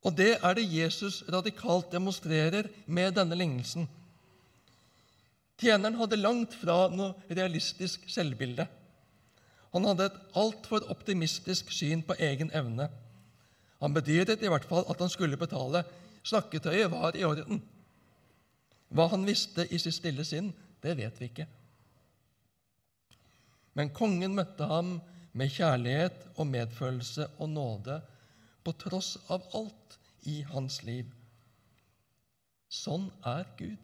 Og 0.00 0.14
det 0.16 0.38
er 0.38 0.54
det 0.56 0.64
Jesus 0.70 1.20
radikalt 1.28 1.90
demonstrerer 1.92 2.70
med 2.86 3.18
denne 3.18 3.36
lignelsen. 3.36 3.88
Tjeneren 5.60 5.98
hadde 5.98 6.16
langt 6.16 6.54
fra 6.56 6.86
noe 6.88 7.12
realistisk 7.28 8.06
selvbilde. 8.08 8.64
Han 9.74 9.84
hadde 9.90 10.08
et 10.08 10.20
altfor 10.40 10.86
optimistisk 10.90 11.68
syn 11.74 12.00
på 12.06 12.16
egen 12.16 12.48
evne. 12.56 12.88
Han 13.80 13.94
bedyret 13.96 14.42
i 14.42 14.50
hvert 14.52 14.66
fall 14.68 14.84
at 14.92 15.00
han 15.00 15.12
skulle 15.12 15.40
betale. 15.40 15.82
Snakketøyet 16.26 16.90
var 16.92 17.16
i 17.16 17.24
orden. 17.24 17.62
Hva 18.90 19.06
han 19.12 19.24
visste 19.26 19.64
i 19.70 19.78
sitt 19.80 19.96
stille 19.96 20.26
sinn, 20.26 20.50
det 20.82 20.96
vet 20.98 21.20
vi 21.20 21.30
ikke. 21.30 21.46
Men 23.78 23.92
kongen 23.94 24.34
møtte 24.36 24.66
ham 24.66 24.98
med 25.32 25.52
kjærlighet 25.54 26.26
og 26.36 26.48
medfølelse 26.50 27.28
og 27.38 27.52
nåde 27.52 28.00
på 28.66 28.74
tross 28.82 29.14
av 29.30 29.46
alt 29.56 29.96
i 30.28 30.40
hans 30.50 30.82
liv. 30.84 31.06
Sånn 32.70 33.08
er 33.26 33.46
Gud. 33.58 33.78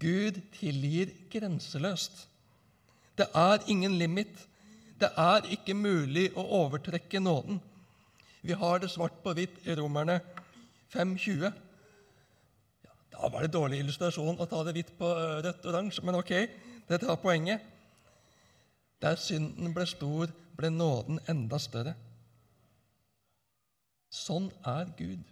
Gud 0.00 0.38
tilgir 0.56 1.12
grenseløst. 1.32 2.26
Det 3.16 3.26
er 3.34 3.64
ingen 3.72 3.96
limit. 3.98 4.34
Det 5.00 5.08
er 5.20 5.46
ikke 5.52 5.76
mulig 5.76 6.30
å 6.36 6.44
overtrekke 6.62 7.20
nåden. 7.20 7.60
Vi 8.46 8.54
har 8.54 8.78
det 8.78 8.92
svart 8.92 9.16
på 9.24 9.32
hvitt 9.34 9.56
i 9.66 9.74
Romerne 9.74 10.20
5.20. 10.92 11.48
Ja, 12.86 12.92
da 13.16 13.30
var 13.32 13.42
det 13.42 13.54
dårlig 13.56 13.80
illustrasjon 13.82 14.38
å 14.38 14.46
ta 14.46 14.60
det 14.62 14.74
hvitt 14.76 14.92
på 15.00 15.08
rødt 15.42 15.64
og 15.64 15.70
oransje, 15.72 16.04
men 16.06 16.18
ok, 16.20 16.30
det 16.86 17.00
tar 17.02 17.18
poenget. 17.18 17.64
Der 19.02 19.18
synden 19.18 19.74
ble 19.74 19.86
stor, 19.90 20.30
ble 20.54 20.70
nåden 20.70 21.18
enda 21.26 21.58
større. 21.58 21.96
Sånn 24.14 24.46
er 24.62 24.92
Gud. 24.94 25.24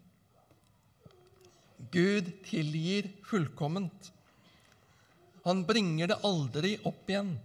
Gud 1.95 2.33
tilgir 2.49 3.13
fullkomment. 3.29 4.11
Han 5.47 5.63
bringer 5.69 6.11
det 6.11 6.19
aldri 6.27 6.75
opp 6.83 7.07
igjen. 7.15 7.37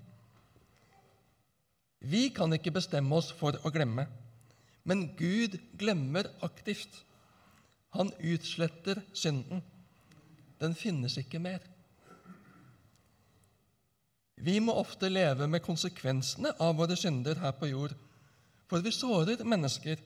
Vi 2.00 2.32
kan 2.34 2.58
ikke 2.58 2.74
bestemme 2.80 3.22
oss 3.22 3.30
for 3.38 3.60
å 3.62 3.72
glemme, 3.76 4.08
men 4.90 5.10
Gud 5.18 5.60
glemmer 5.78 6.28
aktivt. 6.46 7.04
Han 7.94 8.10
utsletter 8.20 9.02
synden. 9.14 9.62
Den 10.60 10.74
finnes 10.76 11.18
ikke 11.22 11.42
mer. 11.42 11.62
Vi 14.40 14.60
må 14.64 14.74
ofte 14.80 15.10
leve 15.12 15.48
med 15.52 15.64
konsekvensene 15.66 16.54
av 16.64 16.78
våre 16.80 16.96
synder 16.98 17.42
her 17.42 17.52
på 17.60 17.70
jord, 17.70 17.94
for 18.72 18.82
vi 18.84 18.94
sårer 18.96 19.44
mennesker. 19.44 20.00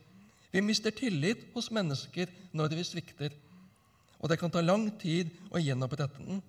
Vi 0.53 0.61
mister 0.61 0.93
tillit 0.93 1.45
hos 1.53 1.69
mennesker 1.73 2.31
når 2.53 2.73
vi 2.73 2.85
svikter, 2.87 3.35
og 4.19 4.29
det 4.29 4.39
kan 4.41 4.51
ta 4.53 4.61
lang 4.61 4.87
tid 5.01 5.29
å 5.53 5.61
gjenopprette 5.61 6.25
den. 6.25 6.41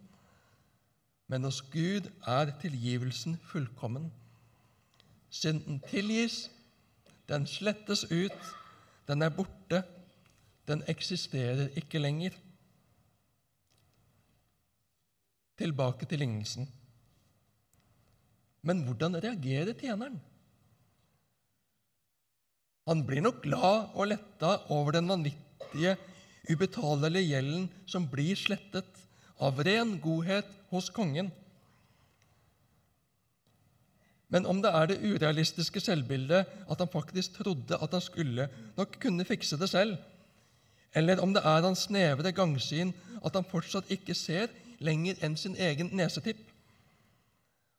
Men 1.28 1.44
hos 1.44 1.60
Gud 1.72 2.08
er 2.28 2.52
tilgivelsen 2.60 3.36
fullkommen. 3.50 4.10
Synden 5.34 5.80
tilgis, 5.88 6.48
den 7.28 7.46
slettes 7.48 8.04
ut, 8.10 8.40
den 9.08 9.24
er 9.24 9.32
borte, 9.32 9.82
den 10.68 10.82
eksisterer 10.88 11.72
ikke 11.78 12.00
lenger. 12.00 12.36
Tilbake 15.60 16.08
til 16.10 16.24
lignelsen. 16.24 16.68
Men 18.64 18.82
hvordan 18.86 19.20
reagerer 19.20 19.76
tjeneren? 19.76 20.16
Han 22.88 23.04
blir 23.08 23.24
nok 23.24 23.40
glad 23.44 23.94
og 23.96 24.10
letta 24.10 24.58
over 24.72 24.96
den 24.96 25.08
vanvittige, 25.08 25.96
ubetalelige 26.50 27.30
gjelden 27.32 27.68
som 27.88 28.08
blir 28.10 28.36
slettet 28.36 29.00
av 29.40 29.60
ren 29.64 29.96
godhet 30.04 30.48
hos 30.72 30.90
kongen. 30.92 31.30
Men 34.34 34.48
om 34.50 34.58
det 34.62 34.72
er 34.74 34.88
det 34.90 34.98
urealistiske 34.98 35.78
selvbildet 35.78 36.48
at 36.66 36.80
han 36.82 36.90
faktisk 36.90 37.36
trodde 37.38 37.78
at 37.78 37.92
han 37.94 38.02
skulle 38.02 38.48
nok 38.74 38.96
kunne 39.02 39.26
fikse 39.28 39.58
det 39.60 39.68
selv, 39.70 39.94
eller 40.94 41.22
om 41.22 41.34
det 41.34 41.42
er 41.46 41.62
hans 41.62 41.86
snevre 41.86 42.32
gangsyn 42.34 42.90
at 43.22 43.36
han 43.38 43.46
fortsatt 43.46 43.92
ikke 43.94 44.16
ser 44.18 44.50
lenger 44.82 45.20
enn 45.22 45.36
sin 45.38 45.54
egen 45.56 45.92
nesetipp 45.94 46.42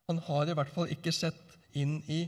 Han 0.08 0.20
har 0.28 0.48
i 0.48 0.54
hvert 0.54 0.70
fall 0.70 0.92
ikke 0.94 1.12
sett 1.16 1.56
inn 1.74 1.98
i 2.08 2.22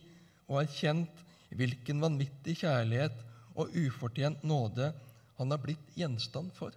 og 0.47 0.63
erkjent 0.63 1.23
hvilken 1.53 2.01
vanvittig 2.01 2.55
kjærlighet 2.63 3.19
og 3.55 3.75
ufortjent 3.77 4.43
nåde 4.43 4.89
han 5.37 5.53
har 5.53 5.61
blitt 5.61 5.91
gjenstand 5.95 6.49
for. 6.57 6.73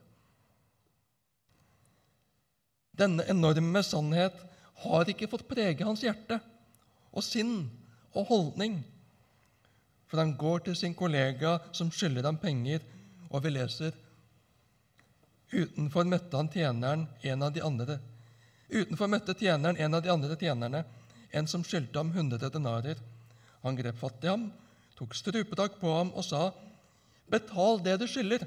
Denne 2.92 3.24
enorme 3.32 3.80
sannhet 3.86 4.36
har 4.84 5.08
ikke 5.08 5.30
fått 5.32 5.48
prege 5.48 5.86
hans 5.88 6.04
hjerte 6.04 6.36
og 7.12 7.24
sinn 7.24 7.70
og 8.14 8.26
holdning. 8.30 8.80
For 10.10 10.18
han 10.22 10.36
går 10.38 10.66
til 10.66 10.76
sin 10.76 10.94
kollega 10.94 11.58
som 11.72 11.90
skylder 11.94 12.26
ham 12.26 12.38
penger, 12.42 12.82
og 13.30 13.44
vi 13.44 13.52
leser 13.54 13.94
Utenfor 15.50 16.06
møtte 16.06 16.38
han 16.38 16.50
tjeneren 16.50 17.08
en 17.26 17.42
av 17.42 17.50
de 17.54 17.62
andre 17.66 17.98
Utenfor 18.70 19.10
møtte 19.10 19.34
tjeneren 19.34 19.78
en 19.82 19.96
av 19.98 20.02
de 20.04 20.10
andre 20.12 20.36
tjenerne, 20.38 20.84
en 21.34 21.48
som 21.50 21.62
skyldte 21.66 21.98
ham 21.98 22.12
hundre 22.14 22.50
denarer. 22.54 22.98
Han 23.64 23.78
grep 23.78 23.98
fatt 23.98 24.22
i 24.22 24.30
ham, 24.30 24.46
tok 24.98 25.16
strupetak 25.18 25.80
på 25.80 25.90
ham 25.96 26.12
og 26.14 26.24
sa, 26.24 26.52
'Betal 27.30 27.82
det 27.82 27.98
du 27.98 28.06
skylder.' 28.06 28.46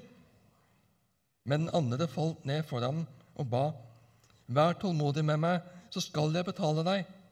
Men 1.46 1.66
den 1.66 1.76
andre 1.76 2.08
falt 2.08 2.46
ned 2.46 2.64
for 2.64 2.80
ham 2.80 3.06
og 3.36 3.50
ba, 3.50 3.74
'Vær 4.48 4.80
tålmodig 4.80 5.26
med 5.26 5.40
meg, 5.40 5.62
så 5.92 6.00
skal 6.00 6.32
jeg 6.34 6.46
betale 6.46 6.84
deg.' 6.84 7.23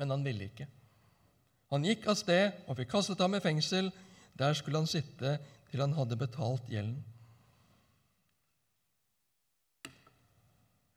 Men 0.00 0.14
han 0.16 0.24
ville 0.24 0.48
ikke. 0.48 0.66
Han 1.70 1.84
gikk 1.86 2.08
av 2.10 2.16
sted 2.18 2.64
og 2.66 2.78
fikk 2.80 2.90
kastet 2.96 3.20
ham 3.22 3.36
i 3.36 3.42
fengsel. 3.44 3.92
Der 4.40 4.56
skulle 4.56 4.80
han 4.80 4.90
sitte 4.90 5.36
til 5.70 5.82
han 5.84 5.94
hadde 5.94 6.18
betalt 6.18 6.70
gjelden. 6.72 6.98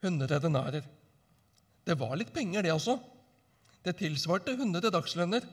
100 0.03 0.39
denarer. 0.43 0.85
Det 1.83 1.95
var 1.99 2.15
litt 2.19 2.33
penger, 2.35 2.63
det 2.63 2.73
også. 2.73 2.97
Det 3.83 3.95
tilsvarte 3.99 4.55
100 4.55 4.91
dagslønner. 4.91 5.45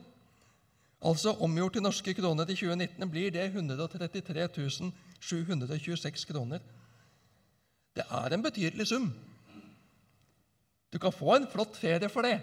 Altså 1.00 1.32
omgjort 1.42 1.76
til 1.76 1.84
norske 1.84 2.14
kroner 2.14 2.50
i 2.50 2.56
2019 2.58 3.10
blir 3.10 3.32
det 3.34 3.46
133 3.50 4.48
726 5.20 6.26
kroner. 6.28 6.60
Det 7.96 8.04
er 8.04 8.34
en 8.34 8.42
betydelig 8.42 8.86
sum. 8.86 9.10
Du 10.92 10.98
kan 10.98 11.14
få 11.14 11.36
en 11.36 11.48
flott 11.50 11.76
ferie 11.78 12.08
for 12.08 12.26
det. 12.26 12.38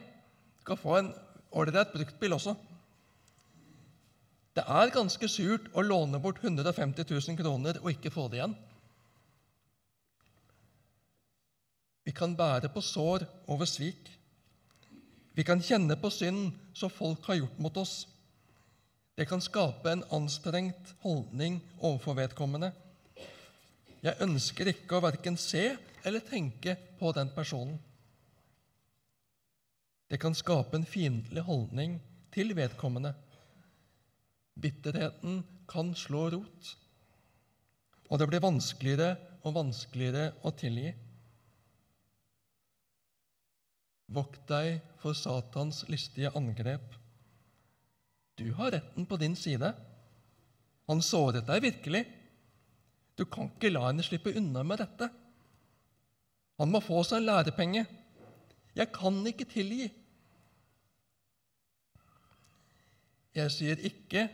Kan 0.67 0.79
få 0.79 0.97
en 0.99 1.13
ålreit 1.55 1.93
bruktbil 1.93 2.35
også. 2.35 2.55
Det 4.57 4.65
er 4.65 4.91
ganske 4.91 5.29
surt 5.29 5.69
å 5.77 5.83
låne 5.85 6.19
bort 6.19 6.41
150 6.43 7.05
000 7.07 7.37
kroner 7.39 7.77
og 7.83 7.91
ikke 7.93 8.11
få 8.11 8.25
det 8.27 8.41
igjen. 8.41 8.55
Vi 12.07 12.13
kan 12.15 12.33
bære 12.39 12.71
på 12.73 12.81
sår 12.81 13.25
over 13.51 13.69
svik. 13.69 14.09
Vi 15.37 15.43
kan 15.45 15.61
kjenne 15.61 15.95
på 16.01 16.09
synd 16.09 16.55
som 16.73 16.89
folk 16.89 17.27
har 17.29 17.37
gjort 17.37 17.59
mot 17.61 17.77
oss. 17.77 18.07
Det 19.17 19.27
kan 19.29 19.41
skape 19.41 19.91
en 19.91 20.05
anstrengt 20.13 20.95
holdning 21.03 21.59
overfor 21.77 22.17
vedkommende. 22.17 22.71
Jeg 24.01 24.17
ønsker 24.23 24.71
ikke 24.71 24.97
å 24.97 25.03
verken 25.05 25.37
se 25.41 25.71
eller 26.05 26.25
tenke 26.25 26.77
på 26.99 27.11
den 27.13 27.29
personen. 27.35 27.77
Det 30.07 30.19
kan 30.23 30.35
skape 30.35 30.77
en 30.77 30.87
fiendtlig 30.87 31.43
holdning 31.43 31.97
til 32.31 32.53
vedkommende. 32.55 33.11
Bitterheten 34.57 35.41
kan 35.69 35.91
slå 35.95 36.29
rot, 36.33 36.69
og 38.07 38.19
det 38.19 38.29
blir 38.29 38.43
vanskeligere 38.43 39.17
og 39.43 39.57
vanskeligere 39.57 40.31
å 40.47 40.53
tilgi. 40.55 40.93
Vokt 44.15 44.45
deg 44.47 44.79
for 45.01 45.17
Satans 45.17 45.83
listige 45.91 46.31
angrep. 46.39 46.95
Du 48.39 48.47
har 48.55 48.71
retten 48.71 49.05
på 49.05 49.17
din 49.19 49.35
side. 49.35 49.73
Han 50.87 51.03
såret 51.03 51.47
deg 51.49 51.65
virkelig. 51.65 52.05
Du 53.19 53.25
kan 53.25 53.49
ikke 53.51 53.73
la 53.73 53.89
henne 53.89 54.05
slippe 54.05 54.31
unna 54.39 54.63
med 54.63 54.79
dette. 54.79 55.09
Han 56.61 56.71
må 56.71 56.79
få 56.85 57.03
seg 57.03 57.19
en 57.19 57.27
lærepenge. 57.27 57.83
Jeg 58.77 58.93
kan 58.93 59.17
ikke 59.27 59.49
tilgi. 59.49 59.89
Jeg 63.37 63.53
sier 63.53 63.81
ikke 63.85 64.27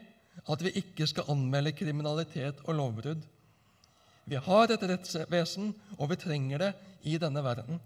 at 0.50 0.63
vi 0.63 0.72
ikke 0.80 1.08
skal 1.10 1.28
anmelde 1.32 1.74
kriminalitet 1.76 2.62
og 2.63 2.78
lovbrudd. 2.78 3.24
Vi 4.26 4.39
har 4.39 4.72
et 4.72 4.86
rettsvesen, 4.88 5.74
og 6.00 6.10
vi 6.10 6.20
trenger 6.22 6.62
det 6.62 6.72
i 7.12 7.18
denne 7.20 7.44
verden. 7.44 7.82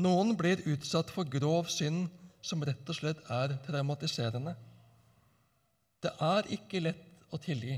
Noen 0.00 0.32
blir 0.36 0.64
utsatt 0.72 1.12
for 1.14 1.28
grov 1.28 1.68
synd 1.70 2.08
som 2.44 2.64
rett 2.64 2.88
og 2.88 2.96
slett 2.96 3.20
er 3.30 3.54
traumatiserende. 3.66 4.54
Det 6.02 6.12
er 6.20 6.48
ikke 6.56 6.82
lett 6.82 7.28
å 7.32 7.38
tilgi. 7.40 7.76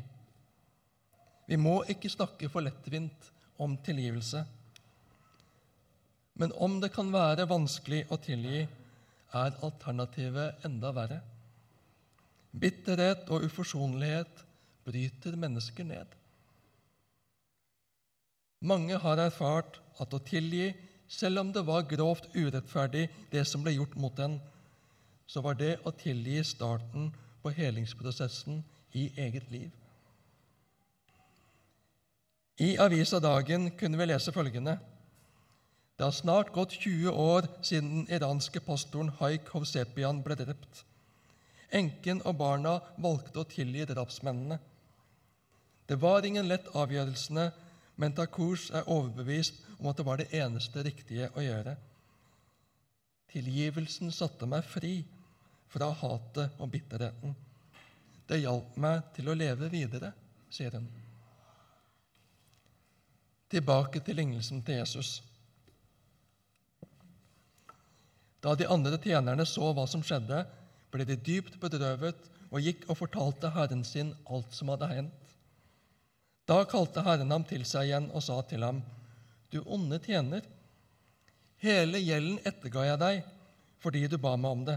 Vi 1.46 1.58
må 1.60 1.80
ikke 1.90 2.10
snakke 2.10 2.48
for 2.50 2.64
lettvint 2.64 3.28
om 3.62 3.76
tilgivelse. 3.86 4.42
Men 6.40 6.54
om 6.60 6.80
det 6.82 6.90
kan 6.94 7.12
være 7.12 7.46
vanskelig 7.48 8.04
å 8.12 8.18
tilgi, 8.20 8.64
er 9.34 9.56
alternativet 9.64 10.66
enda 10.66 10.92
verre. 10.94 11.20
Bitterhet 12.56 13.28
og 13.30 13.44
uforsonlighet 13.48 14.44
bryter 14.86 15.36
mennesker 15.36 15.84
ned. 15.84 16.06
Mange 18.66 18.98
har 18.98 19.20
erfart 19.20 19.80
at 20.00 20.14
å 20.14 20.22
tilgi, 20.24 20.70
selv 21.08 21.42
om 21.42 21.52
det 21.52 21.62
var 21.66 21.86
grovt 21.90 22.30
urettferdig, 22.34 23.08
det 23.30 23.44
som 23.46 23.62
ble 23.62 23.76
gjort 23.76 23.96
mot 24.00 24.18
en, 24.24 24.38
så 25.26 25.42
var 25.42 25.58
det 25.58 25.76
å 25.84 25.92
tilgi 25.94 26.40
starten 26.46 27.10
på 27.42 27.52
helingsprosessen 27.54 28.62
i 28.96 29.10
eget 29.20 29.50
liv. 29.50 29.70
I 32.56 32.76
avisa 32.80 33.20
Dagen 33.20 33.68
kunne 33.76 33.98
vi 34.00 34.06
lese 34.08 34.32
følgende 34.32 34.78
det 35.96 36.04
har 36.04 36.12
snart 36.12 36.52
gått 36.52 36.72
20 36.76 37.10
år 37.10 37.46
siden 37.64 37.92
den 37.94 38.10
iranske 38.12 38.60
pastoren 38.60 39.08
Haik 39.16 39.48
Hovsepian 39.54 40.20
ble 40.24 40.36
drept. 40.36 40.82
Enken 41.72 42.20
og 42.28 42.36
barna 42.36 42.74
valgte 43.00 43.40
å 43.40 43.48
tilgi 43.48 43.86
drapsmennene. 43.88 44.58
Det 45.86 45.96
var 46.02 46.26
ingen 46.26 46.48
lett 46.48 46.68
avgjørelse, 46.76 47.46
men 47.96 48.12
Takurs 48.12 48.68
er 48.76 48.88
overbevist 48.92 49.62
om 49.78 49.88
at 49.88 49.96
det 49.96 50.06
var 50.06 50.20
det 50.20 50.28
eneste 50.36 50.84
riktige 50.84 51.30
å 51.32 51.44
gjøre. 51.44 51.76
Tilgivelsen 53.32 54.12
satte 54.12 54.48
meg 54.48 54.66
fri 54.68 54.98
fra 55.72 55.88
hatet 55.96 56.60
og 56.60 56.70
bitterheten. 56.72 57.32
Det 58.28 58.42
hjalp 58.42 58.76
meg 58.82 59.00
til 59.16 59.30
å 59.30 59.38
leve 59.38 59.70
videre, 59.72 60.12
sier 60.50 60.76
hun. 60.76 60.90
Tilbake 63.48 64.02
til 64.04 64.18
lignelsen 64.18 64.60
til 64.66 64.80
Jesus. 64.82 65.20
Da 68.46 68.54
de 68.54 68.68
andre 68.70 68.94
tjenerne 69.02 69.42
så 69.42 69.72
hva 69.74 69.88
som 69.90 70.04
skjedde, 70.06 70.44
ble 70.94 71.04
de 71.08 71.16
dypt 71.18 71.56
bedrøvet 71.58 72.28
og 72.52 72.62
gikk 72.62 72.84
og 72.86 73.00
fortalte 73.00 73.50
herren 73.50 73.82
sin 73.84 74.12
alt 74.30 74.54
som 74.54 74.70
hadde 74.70 74.86
hendt. 74.92 75.32
Da 76.46 76.60
kalte 76.70 77.02
Herren 77.02 77.32
ham 77.34 77.42
til 77.42 77.64
seg 77.66 77.88
igjen 77.88 78.04
og 78.14 78.22
sa 78.22 78.36
til 78.46 78.62
ham, 78.62 78.84
Du 79.50 79.58
onde 79.66 79.98
tjener, 79.98 80.44
hele 81.58 81.98
gjelden 81.98 82.38
etterga 82.46 82.84
jeg 82.86 83.00
deg 83.02 83.24
fordi 83.82 84.04
du 84.06 84.16
ba 84.18 84.36
meg 84.38 84.54
om 84.54 84.62
det. 84.66 84.76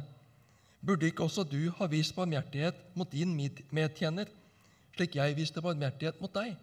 Burde 0.82 1.06
ikke 1.06 1.28
også 1.28 1.46
du 1.46 1.70
ha 1.78 1.88
vist 1.92 2.16
barmhjertighet 2.18 2.78
mot 2.98 3.12
din 3.12 3.36
medtjener, 3.70 4.30
slik 4.96 5.18
jeg 5.20 5.38
viste 5.38 5.62
barmhjertighet 5.62 6.18
mot 6.22 6.34
deg? 6.34 6.56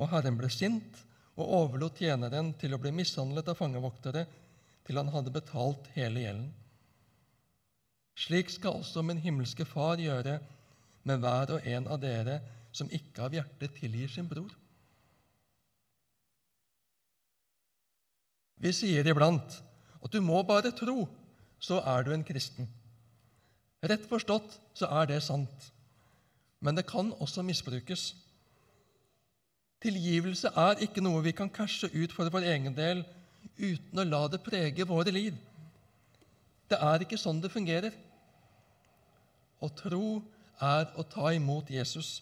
Og 0.00 0.08
Herren 0.12 0.36
ble 0.36 0.52
sint 0.52 1.00
og 1.36 1.48
overlot 1.48 2.00
tjeneren 2.00 2.52
til 2.60 2.76
å 2.76 2.80
bli 2.80 2.92
mishandlet 2.92 3.48
av 3.48 3.56
fangevoktere 3.56 4.26
til 4.86 4.98
han 5.00 5.10
hadde 5.12 5.34
betalt 5.34 5.90
hele 5.96 6.24
gjelden. 6.24 6.48
Slik 8.20 8.50
skal 8.52 8.80
også 8.80 9.02
min 9.06 9.20
himmelske 9.22 9.64
Far 9.64 10.00
gjøre 10.00 10.38
med 11.08 11.22
hver 11.22 11.54
og 11.56 11.66
en 11.66 11.86
av 11.88 12.00
dere 12.02 12.40
som 12.72 12.90
ikke 12.92 13.24
av 13.26 13.34
hjertet 13.34 13.78
tilgir 13.78 14.10
sin 14.12 14.28
bror. 14.28 14.52
Vi 18.60 18.72
sier 18.76 19.06
iblant 19.08 19.56
at 20.00 20.12
du 20.12 20.20
må 20.20 20.42
bare 20.44 20.72
tro, 20.76 21.06
så 21.60 21.80
er 21.80 22.04
du 22.04 22.12
en 22.12 22.24
kristen. 22.24 22.68
Rett 23.80 24.04
forstått 24.08 24.58
så 24.76 24.88
er 25.00 25.08
det 25.08 25.22
sant, 25.24 25.70
men 26.60 26.76
det 26.76 26.84
kan 26.88 27.14
også 27.24 27.44
misbrukes. 27.44 28.10
Tilgivelse 29.80 30.52
er 30.60 30.82
ikke 30.84 31.00
noe 31.00 31.22
vi 31.24 31.32
kan 31.32 31.48
cashe 31.48 31.88
ut 31.88 32.12
for 32.12 32.28
vår 32.28 32.44
egen 32.52 32.76
del 32.76 33.00
uten 33.60 34.00
å 34.00 34.06
la 34.08 34.24
det 34.32 34.42
prege 34.44 34.86
våre 34.88 35.12
liv. 35.14 35.36
Det 36.70 36.78
er 36.78 37.04
ikke 37.04 37.18
sånn 37.20 37.40
det 37.42 37.52
fungerer. 37.52 37.94
Å 39.60 39.68
tro 39.76 40.20
er 40.60 40.88
å 40.96 41.04
ta 41.04 41.32
imot 41.36 41.70
Jesus. 41.72 42.20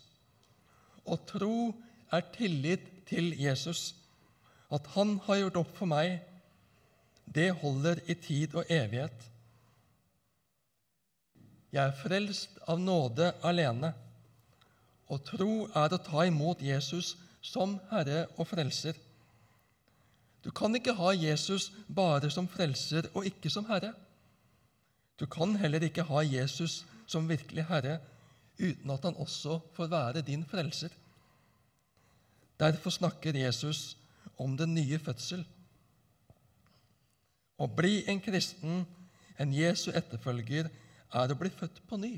Å 1.05 1.17
tro 1.29 1.71
er 2.15 2.25
tillit 2.35 2.89
til 3.09 3.33
Jesus. 3.39 3.93
At 4.73 4.89
han 4.97 5.17
har 5.27 5.43
gjort 5.43 5.63
opp 5.63 5.75
for 5.79 5.91
meg, 5.91 6.19
det 7.29 7.51
holder 7.61 8.01
i 8.09 8.17
tid 8.17 8.55
og 8.57 8.71
evighet. 8.73 9.27
Jeg 11.73 11.85
er 11.85 11.97
frelst 12.01 12.57
av 12.69 12.81
nåde 12.81 13.35
alene. 13.45 13.93
Å 15.09 15.17
tro 15.25 15.67
er 15.77 15.93
å 15.93 16.01
ta 16.05 16.25
imot 16.29 16.65
Jesus 16.65 17.15
som 17.45 17.77
Herre 17.93 18.27
og 18.37 18.49
Frelser. 18.49 18.97
Du 20.45 20.51
kan 20.51 20.75
ikke 20.75 20.95
ha 20.95 21.11
Jesus 21.17 21.73
bare 21.95 22.31
som 22.31 22.49
frelser 22.49 23.11
og 23.15 23.27
ikke 23.27 23.51
som 23.51 23.67
herre. 23.67 23.93
Du 25.21 25.27
kan 25.27 25.57
heller 25.59 25.83
ikke 25.83 26.07
ha 26.07 26.23
Jesus 26.23 26.85
som 27.07 27.29
virkelig 27.29 27.67
herre 27.67 27.99
uten 28.59 28.91
at 28.91 29.05
han 29.05 29.17
også 29.17 29.59
får 29.75 29.87
være 29.87 30.23
din 30.23 30.45
frelser. 30.45 30.89
Derfor 32.61 32.91
snakker 32.91 33.39
Jesus 33.39 33.97
om 34.39 34.57
den 34.57 34.75
nye 34.75 34.99
fødsel. 34.99 35.45
Å 37.59 37.67
bli 37.67 38.05
en 38.07 38.21
kristen, 38.23 38.85
en 39.39 39.55
Jesu 39.55 39.91
etterfølger, 39.91 40.69
er 41.15 41.33
å 41.33 41.39
bli 41.39 41.51
født 41.51 41.81
på 41.89 41.99
ny. 41.99 42.13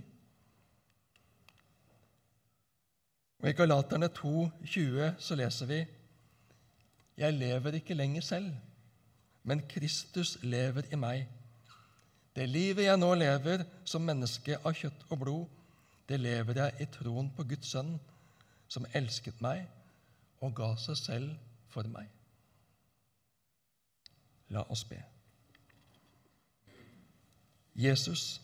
Og 3.40 3.48
I 3.48 3.56
Galaterne 3.56 4.08
2, 4.12 4.50
20 4.64 5.14
så 5.18 5.36
leser 5.40 5.68
vi 5.70 5.80
jeg 7.20 7.36
lever 7.36 7.76
ikke 7.76 7.94
lenger 7.94 8.24
selv, 8.24 8.52
men 9.44 9.60
Kristus 9.68 10.38
lever 10.42 10.88
i 10.92 10.96
meg. 10.96 11.26
Det 12.36 12.48
livet 12.48 12.86
jeg 12.86 13.00
nå 13.00 13.10
lever 13.14 13.64
som 13.84 14.06
menneske 14.06 14.56
av 14.64 14.72
kjøtt 14.76 15.04
og 15.10 15.20
blod, 15.20 15.44
det 16.08 16.20
lever 16.20 16.62
jeg 16.62 16.80
i 16.80 16.88
troen 16.94 17.28
på 17.36 17.44
Guds 17.52 17.74
sønn, 17.74 17.92
som 18.70 18.88
elsket 18.96 19.40
meg 19.44 19.66
og 20.40 20.54
ga 20.56 20.72
seg 20.80 20.96
selv 20.96 21.30
for 21.68 21.88
meg. 21.92 22.08
La 24.50 24.64
oss 24.72 24.86
be. 24.88 24.98
Jesus, 27.76 28.40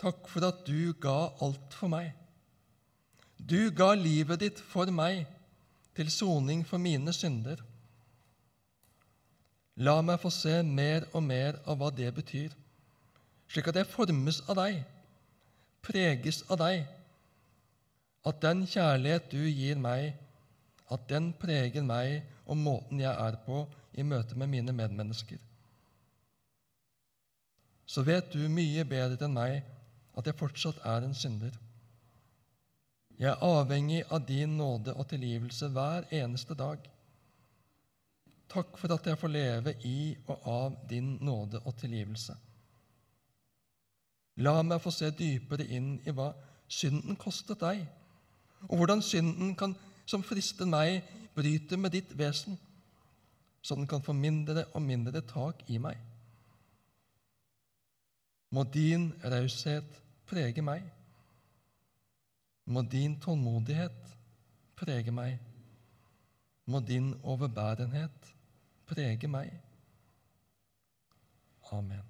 takk 0.00 0.26
for 0.32 0.48
at 0.48 0.64
du 0.66 0.94
ga 1.00 1.18
alt 1.44 1.76
for 1.76 1.92
meg. 1.92 2.14
Du 3.38 3.70
ga 3.70 3.92
livet 3.94 4.40
ditt 4.42 4.62
for 4.72 4.90
meg 4.90 5.26
til 5.98 6.10
soning 6.14 6.62
for 6.66 6.78
mine 6.78 7.12
synder. 7.12 7.58
La 9.82 9.96
meg 10.02 10.20
få 10.22 10.30
se 10.34 10.60
mer 10.62 11.08
og 11.12 11.24
mer 11.26 11.58
av 11.66 11.78
hva 11.80 11.90
det 11.94 12.12
betyr, 12.14 12.54
slik 13.50 13.70
at 13.70 13.80
jeg 13.80 13.90
formes 13.90 14.40
av 14.46 14.58
deg, 14.60 14.78
preges 15.82 16.44
av 16.50 16.60
deg, 16.62 16.86
at 18.26 18.40
den 18.42 18.64
kjærlighet 18.66 19.30
du 19.32 19.42
gir 19.42 19.78
meg, 19.82 20.12
at 20.90 21.06
den 21.10 21.32
preger 21.38 21.84
meg 21.84 22.22
og 22.46 22.58
måten 22.58 23.02
jeg 23.02 23.12
er 23.12 23.38
på 23.44 23.62
i 23.98 24.04
møte 24.06 24.38
med 24.38 24.50
mine 24.54 24.74
medmennesker. 24.74 25.38
Så 27.88 28.04
vet 28.04 28.30
du 28.34 28.42
mye 28.52 28.84
bedre 28.88 29.26
enn 29.26 29.34
meg 29.34 29.62
at 30.18 30.26
jeg 30.28 30.38
fortsatt 30.38 30.82
er 30.84 31.06
en 31.06 31.16
synder. 31.16 31.54
Jeg 33.18 33.32
er 33.32 33.42
avhengig 33.42 34.04
av 34.14 34.22
din 34.26 34.52
nåde 34.60 34.94
og 34.94 35.08
tilgivelse 35.10 35.68
hver 35.74 36.06
eneste 36.14 36.54
dag. 36.54 36.84
Takk 38.48 38.78
for 38.78 38.94
at 38.94 39.06
jeg 39.10 39.18
får 39.18 39.32
leve 39.32 39.74
i 39.84 40.14
og 40.30 40.46
av 40.46 40.76
din 40.90 41.16
nåde 41.20 41.58
og 41.64 41.74
tilgivelse. 41.80 42.36
La 44.38 44.54
meg 44.62 44.78
få 44.80 44.92
se 44.94 45.10
dypere 45.10 45.66
inn 45.66 45.96
i 46.06 46.14
hva 46.14 46.30
synden 46.70 47.18
kostet 47.18 47.58
deg, 47.58 47.82
og 48.68 48.78
hvordan 48.78 49.02
synden 49.02 49.56
kan, 49.58 49.74
som 50.06 50.22
frister 50.22 50.68
meg, 50.68 51.02
bryte 51.34 51.76
med 51.76 51.96
ditt 51.96 52.14
vesen, 52.18 52.54
så 53.62 53.74
den 53.74 53.88
kan 53.90 54.02
få 54.02 54.14
mindre 54.14 54.64
og 54.72 54.82
mindre 54.82 55.24
tak 55.26 55.64
i 55.66 55.80
meg. 55.82 55.98
Må 58.54 58.62
din 58.64 59.10
raushet 59.26 59.98
prege 60.30 60.62
meg. 60.64 60.86
Må 62.68 62.82
din 62.84 63.16
tålmodighet 63.20 64.10
prege 64.76 65.12
meg. 65.14 65.38
Må 66.68 66.80
din 66.84 67.14
overbærenhet 67.24 68.34
prege 68.88 69.30
meg. 69.32 69.54
Amen. 71.72 72.07